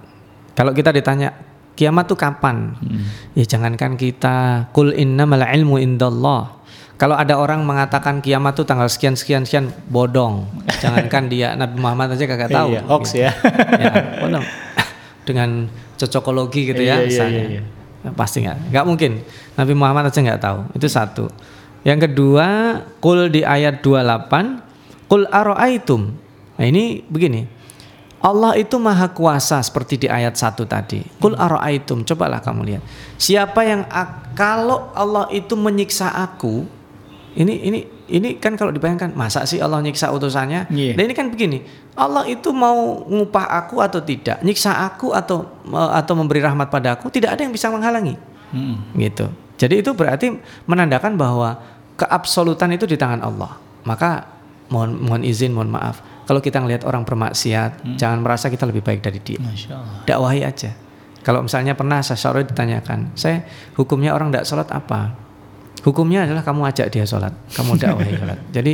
[0.52, 1.32] Kalau kita ditanya
[1.72, 2.76] kiamat tuh kapan?
[2.76, 3.08] Hmm.
[3.32, 6.60] Ya jangankan kita kul innamal ilmu indallah.
[7.00, 10.52] Kalau ada orang mengatakan kiamat tuh tanggal sekian sekian sekian bodong.
[10.84, 12.76] Jangankan dia Nabi Muhammad aja kagak tahu.
[12.76, 13.32] Iya, hoax ya.
[13.80, 14.44] ya, bodong.
[15.26, 15.50] Dengan
[15.96, 17.44] cocokologi gitu ya Iya, iya, misalnya.
[17.48, 17.64] iya, iya.
[18.18, 19.22] Pasti nggak, nggak mungkin.
[19.54, 20.60] Nabi Muhammad aja nggak tahu.
[20.74, 21.26] Itu satu.
[21.82, 26.14] Yang kedua, kul di ayat 28, kul aro'aitum.
[26.58, 27.46] Nah ini begini,
[28.22, 31.02] Allah itu maha kuasa seperti di ayat satu tadi.
[31.18, 32.84] Kul aro'aitum, cobalah kamu lihat.
[33.18, 33.82] Siapa yang
[34.38, 36.70] kalau Allah itu menyiksa aku,
[37.34, 37.80] ini ini
[38.12, 40.68] ini kan kalau dibayangkan masa sih Allah nyiksa utusannya?
[40.68, 41.00] Iya.
[41.00, 41.64] Dan ini kan begini,
[41.96, 47.08] Allah itu mau ngupah aku atau tidak, nyiksa aku atau atau memberi rahmat pada aku,
[47.08, 48.20] tidak ada yang bisa menghalangi.
[48.52, 48.84] Hmm.
[49.00, 49.32] Gitu.
[49.56, 50.36] Jadi itu berarti
[50.68, 51.56] menandakan bahwa
[51.96, 53.56] keabsolutan itu di tangan Allah.
[53.88, 54.28] Maka
[54.68, 56.04] mohon mohon izin, mohon maaf.
[56.28, 59.40] Kalau kita ngelihat orang bermaksiat, jangan merasa kita lebih baik dari dia.
[60.08, 60.72] Dakwahi aja.
[61.22, 63.46] Kalau misalnya pernah Sasyaroi ditanyakan, saya
[63.78, 65.14] hukumnya orang tidak sholat apa?
[65.82, 68.40] Hukumnya adalah kamu ajak dia sholat, kamu dakwahi sholat.
[68.54, 68.74] Jadi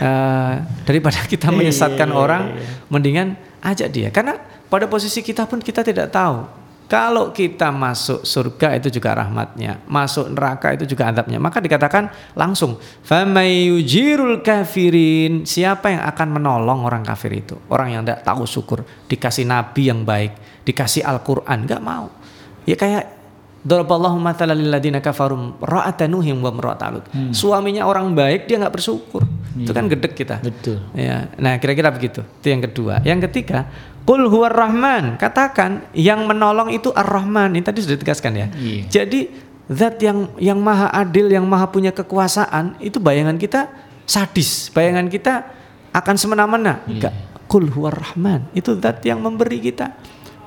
[0.00, 0.54] eh,
[0.88, 2.56] daripada kita menyesatkan orang,
[2.88, 4.08] mendingan ajak dia.
[4.08, 6.56] Karena pada posisi kita pun kita tidak tahu.
[6.88, 11.36] Kalau kita masuk surga itu juga rahmatnya, masuk neraka itu juga adabnya.
[11.36, 17.60] Maka dikatakan langsung, "Famayujirul kafirin." Siapa yang akan menolong orang kafir itu?
[17.68, 22.08] Orang yang tidak tahu syukur, dikasih nabi yang baik, dikasih Al-Qur'an, nggak mau.
[22.64, 23.17] Ya kayak
[23.58, 27.04] Daraballahu mathalan lil ladzina kafarum ra'ata nuhim wa imra'ata Lut.
[27.34, 29.26] Suaminya orang baik dia nggak bersyukur.
[29.58, 30.38] Itu kan gedek kita.
[30.38, 30.78] Betul.
[30.94, 32.22] Ya, nah kira-kira begitu.
[32.38, 33.02] Itu yang kedua.
[33.02, 33.66] Yang ketiga,
[34.08, 35.20] Qul huwar rahman.
[35.20, 37.52] Katakan yang menolong itu ar-Rahman.
[37.52, 38.46] Ini tadi sudah ditegaskan ya.
[38.56, 38.82] Iya.
[38.88, 39.20] Jadi
[39.68, 43.68] zat yang yang maha adil, yang maha punya kekuasaan, itu bayangan kita
[44.08, 44.72] sadis.
[44.72, 45.44] Bayangan kita
[45.92, 46.80] akan semena-mena.
[46.88, 47.12] Enggak.
[47.52, 48.48] Qul huwar rahman.
[48.56, 49.92] Itu zat yang memberi kita.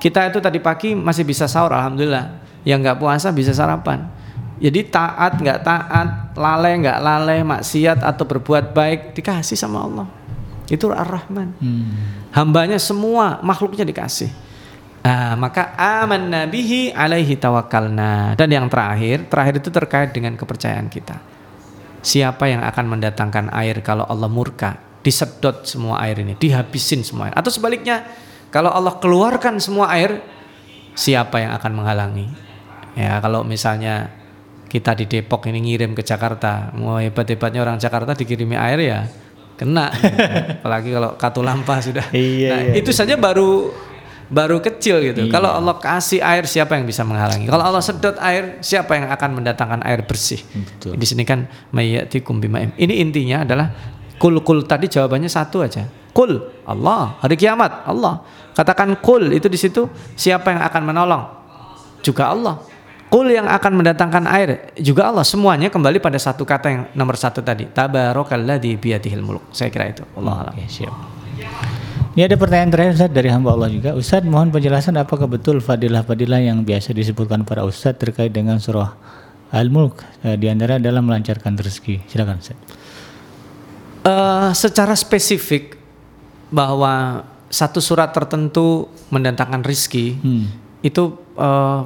[0.01, 2.50] Kita itu tadi pagi masih bisa sahur alhamdulillah.
[2.67, 4.05] Yang nggak puasa bisa sarapan.
[4.61, 10.07] Jadi taat nggak taat, lalai nggak lalai, maksiat atau berbuat baik dikasih sama Allah.
[10.69, 11.57] Itu Ar-Rahman.
[11.57, 11.91] Hmm.
[12.29, 14.29] Hambanya semua makhluknya dikasih.
[15.01, 18.37] Nah, maka aman nabihi alaihi tawakkalna.
[18.37, 21.17] Dan yang terakhir, terakhir itu terkait dengan kepercayaan kita.
[22.05, 24.77] Siapa yang akan mendatangkan air kalau Allah murka?
[25.01, 27.35] Disedot semua air ini, dihabisin semua air.
[27.35, 28.05] Atau sebaliknya,
[28.53, 30.21] kalau Allah keluarkan semua air,
[30.93, 32.29] siapa yang akan menghalangi?
[32.95, 34.11] Ya, kalau misalnya
[34.71, 38.99] kita di Depok ini ngirim ke Jakarta, mau hebat-hebatnya orang Jakarta dikirimi air ya
[39.61, 39.93] kena.
[40.63, 42.09] Apalagi kalau Katulampa sudah.
[42.09, 42.73] Iya, nah, iya.
[42.81, 43.69] itu saja baru
[44.31, 45.27] baru kecil gitu.
[45.27, 47.45] Kalau Allah kasih air siapa yang bisa menghalangi?
[47.45, 50.39] Kalau Allah sedot air siapa yang akan mendatangkan air bersih?
[50.55, 50.95] Betul.
[50.97, 51.45] Di sini kan
[51.75, 52.71] mayyatikum bima'im.
[52.79, 53.67] Ini intinya adalah
[54.17, 55.85] kul kul tadi jawabannya satu aja.
[56.15, 58.23] Kul Allah hari kiamat Allah.
[58.55, 61.23] Katakan kul itu di situ siapa yang akan menolong?
[62.01, 62.70] Juga Allah.
[63.11, 65.27] Kul yang akan mendatangkan air juga Allah.
[65.27, 67.67] Semuanya kembali pada satu kata yang nomor satu tadi.
[67.67, 69.51] Tabarakalladzi biyadihil mulk.
[69.51, 70.07] Saya kira itu.
[70.15, 70.53] Allah alam.
[70.55, 70.95] Oke, siap.
[72.15, 73.91] Ini ada pertanyaan terakhir Ustaz dari hamba Allah juga.
[73.99, 78.95] Ustaz mohon penjelasan apakah betul fadilah-fadilah yang biasa disebutkan para ustaz terkait dengan surah
[79.51, 82.07] Al-Mulk eh, di antara dalam melancarkan rezeki.
[82.07, 82.55] Silakan Ustaz.
[84.07, 85.75] Eh, secara spesifik
[86.47, 90.47] bahwa satu surat tertentu mendatangkan rizki Hmm.
[90.79, 91.79] itu eh,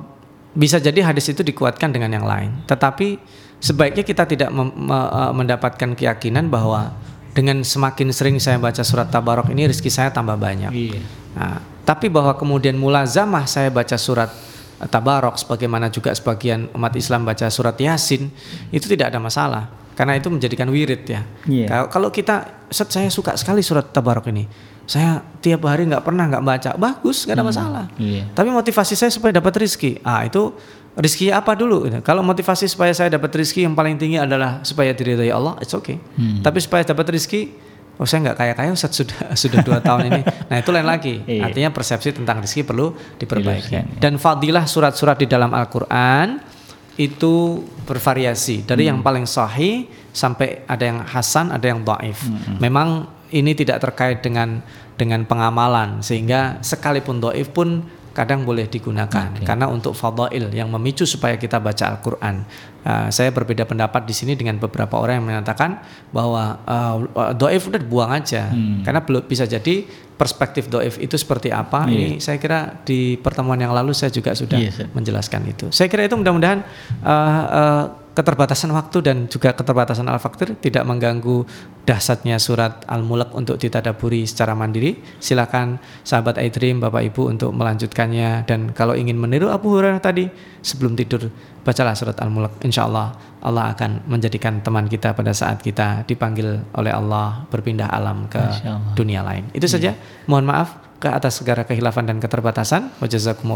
[0.56, 2.64] bisa jadi hadis itu dikuatkan dengan yang lain.
[2.66, 3.20] Tetapi
[3.60, 6.96] sebaiknya kita tidak eh, mendapatkan keyakinan bahwa
[7.36, 10.72] dengan semakin sering saya baca surat Tabarok ini rizki saya tambah banyak.
[10.72, 11.04] Iya.
[11.36, 14.32] Nah, tapi bahwa kemudian mulazamah saya baca surat
[14.80, 18.32] eh, Tabarok sebagaimana juga sebagian umat Islam baca surat Yasin
[18.72, 21.22] itu tidak ada masalah karena itu menjadikan wirid ya.
[21.48, 21.88] Iya.
[21.92, 24.48] Kalau- kita saya suka sekali surat Tabarok ini.
[24.86, 26.72] Saya tiap hari nggak pernah nggak baca.
[26.78, 27.86] Bagus nggak ada masalah.
[27.98, 28.30] Iya.
[28.34, 30.54] tapi motivasi saya supaya dapat rizki ah itu
[30.96, 31.90] rizki apa dulu?
[32.06, 35.98] Kalau motivasi supaya saya dapat rizki yang paling tinggi adalah supaya diridhoi Allah it's okay.
[36.18, 36.46] Hmm.
[36.46, 37.52] tapi supaya dapat rizki
[37.98, 40.22] oh saya nggak kaya kaya Ustaz sudah sudah dua tahun ini.
[40.54, 41.16] Nah itu lain lagi.
[41.26, 41.50] Iya.
[41.50, 43.74] artinya persepsi tentang rizki perlu diperbaiki.
[43.74, 44.02] Diluruskan, ya.
[44.02, 46.54] dan fadilah surat-surat di dalam Al-Quran
[46.96, 48.64] itu bervariasi.
[48.64, 52.24] Dari yang paling sahih sampai ada yang hasan ada yang dhaif.
[52.64, 54.62] Memang ini tidak terkait dengan
[54.96, 57.84] dengan pengamalan sehingga sekalipun dhaif pun
[58.16, 62.48] kadang boleh digunakan karena untuk fadail yang memicu supaya kita baca Al-Qur'an.
[62.86, 65.84] Uh, saya berbeda pendapat di sini dengan beberapa orang yang mengatakan
[66.16, 68.56] bahwa uh, dhaif udah buang aja
[68.88, 69.84] karena belum bisa jadi
[70.16, 71.92] perspektif dhaif itu seperti apa.
[71.92, 74.88] Ini saya kira di pertemuan yang lalu saya juga sudah Iya, Ustaz.
[74.96, 75.66] menjelaskan itu.
[75.76, 76.64] Saya kira itu mudah-mudahan
[77.04, 81.44] uh, uh, keterbatasan waktu dan juga keterbatasan al-faktir tidak mengganggu
[81.84, 84.96] dahsyatnya surat Al-Mulk untuk ditadaburi secara mandiri.
[85.20, 90.32] Silakan sahabat iDream Bapak Ibu untuk melanjutkannya dan kalau ingin meniru Abu Hurairah tadi
[90.64, 91.28] sebelum tidur
[91.68, 92.64] bacalah surat Al-Mulk.
[92.64, 93.12] Insya Allah
[93.44, 98.42] Allah akan menjadikan teman kita pada saat kita dipanggil oleh Allah berpindah alam ke
[98.96, 99.52] dunia lain.
[99.52, 99.92] Itu saja.
[100.26, 102.90] Mohon maaf ke atas segala kehilafan dan keterbatasan.
[102.98, 103.06] Wa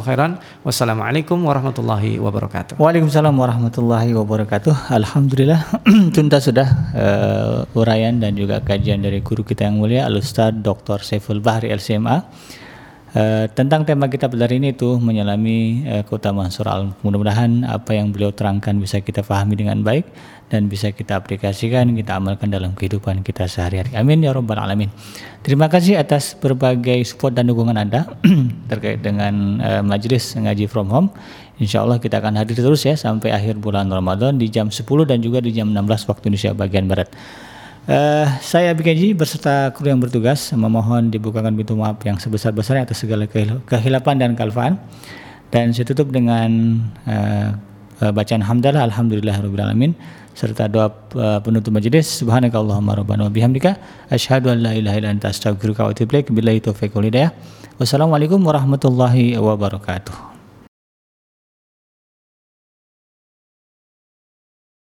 [0.05, 0.37] khairan.
[0.61, 2.77] Wassalamualaikum warahmatullahi wabarakatuh.
[2.77, 4.93] Waalaikumsalam warahmatullahi wabarakatuh.
[4.93, 5.65] Alhamdulillah
[6.15, 11.01] tuntas sudah eh, uraian dan juga kajian dari guru kita yang mulia Al Ustaz Dr.
[11.01, 12.21] Saiful Bahri LCMA
[13.09, 16.83] Eh, tentang tema kita pada hari ini itu menyelami eh, keutamaan surah Al.
[17.01, 20.05] Mudah-mudahan apa yang beliau terangkan bisa kita pahami dengan baik
[20.53, 23.97] dan bisa kita aplikasikan, kita amalkan dalam kehidupan kita sehari-hari.
[23.97, 24.93] Amin ya rabbal alamin.
[25.41, 28.05] Terima kasih atas berbagai support dan dukungan Anda
[28.69, 31.09] terkait dengan eh, majelis ngaji from home.
[31.57, 35.17] Insya Allah kita akan hadir terus ya sampai akhir bulan Ramadan di jam 10 dan
[35.17, 37.09] juga di jam 16 waktu Indonesia bagian Barat.
[37.87, 43.25] Eh, saya Bikaji beserta kru yang bertugas memohon dibukakan pintu maaf yang sebesar-besarnya atas segala
[43.25, 44.77] kehil- kehilapan dan kalfaan.
[45.49, 46.77] Dan saya tutup dengan
[47.09, 47.49] eh,
[48.03, 49.97] eh, bacaan hamdalah alhamdulillahirabbil
[50.37, 53.81] serta doa eh, penutup majelis subhanakallahumma rabbana wa bihamdika
[54.13, 57.33] asyhadu an la ilaha illa anta astaghfiruka wa atubu ilaik billahi taufiq wal hidayah.
[57.81, 60.28] Wassalamualaikum warahmatullahi wabarakatuh.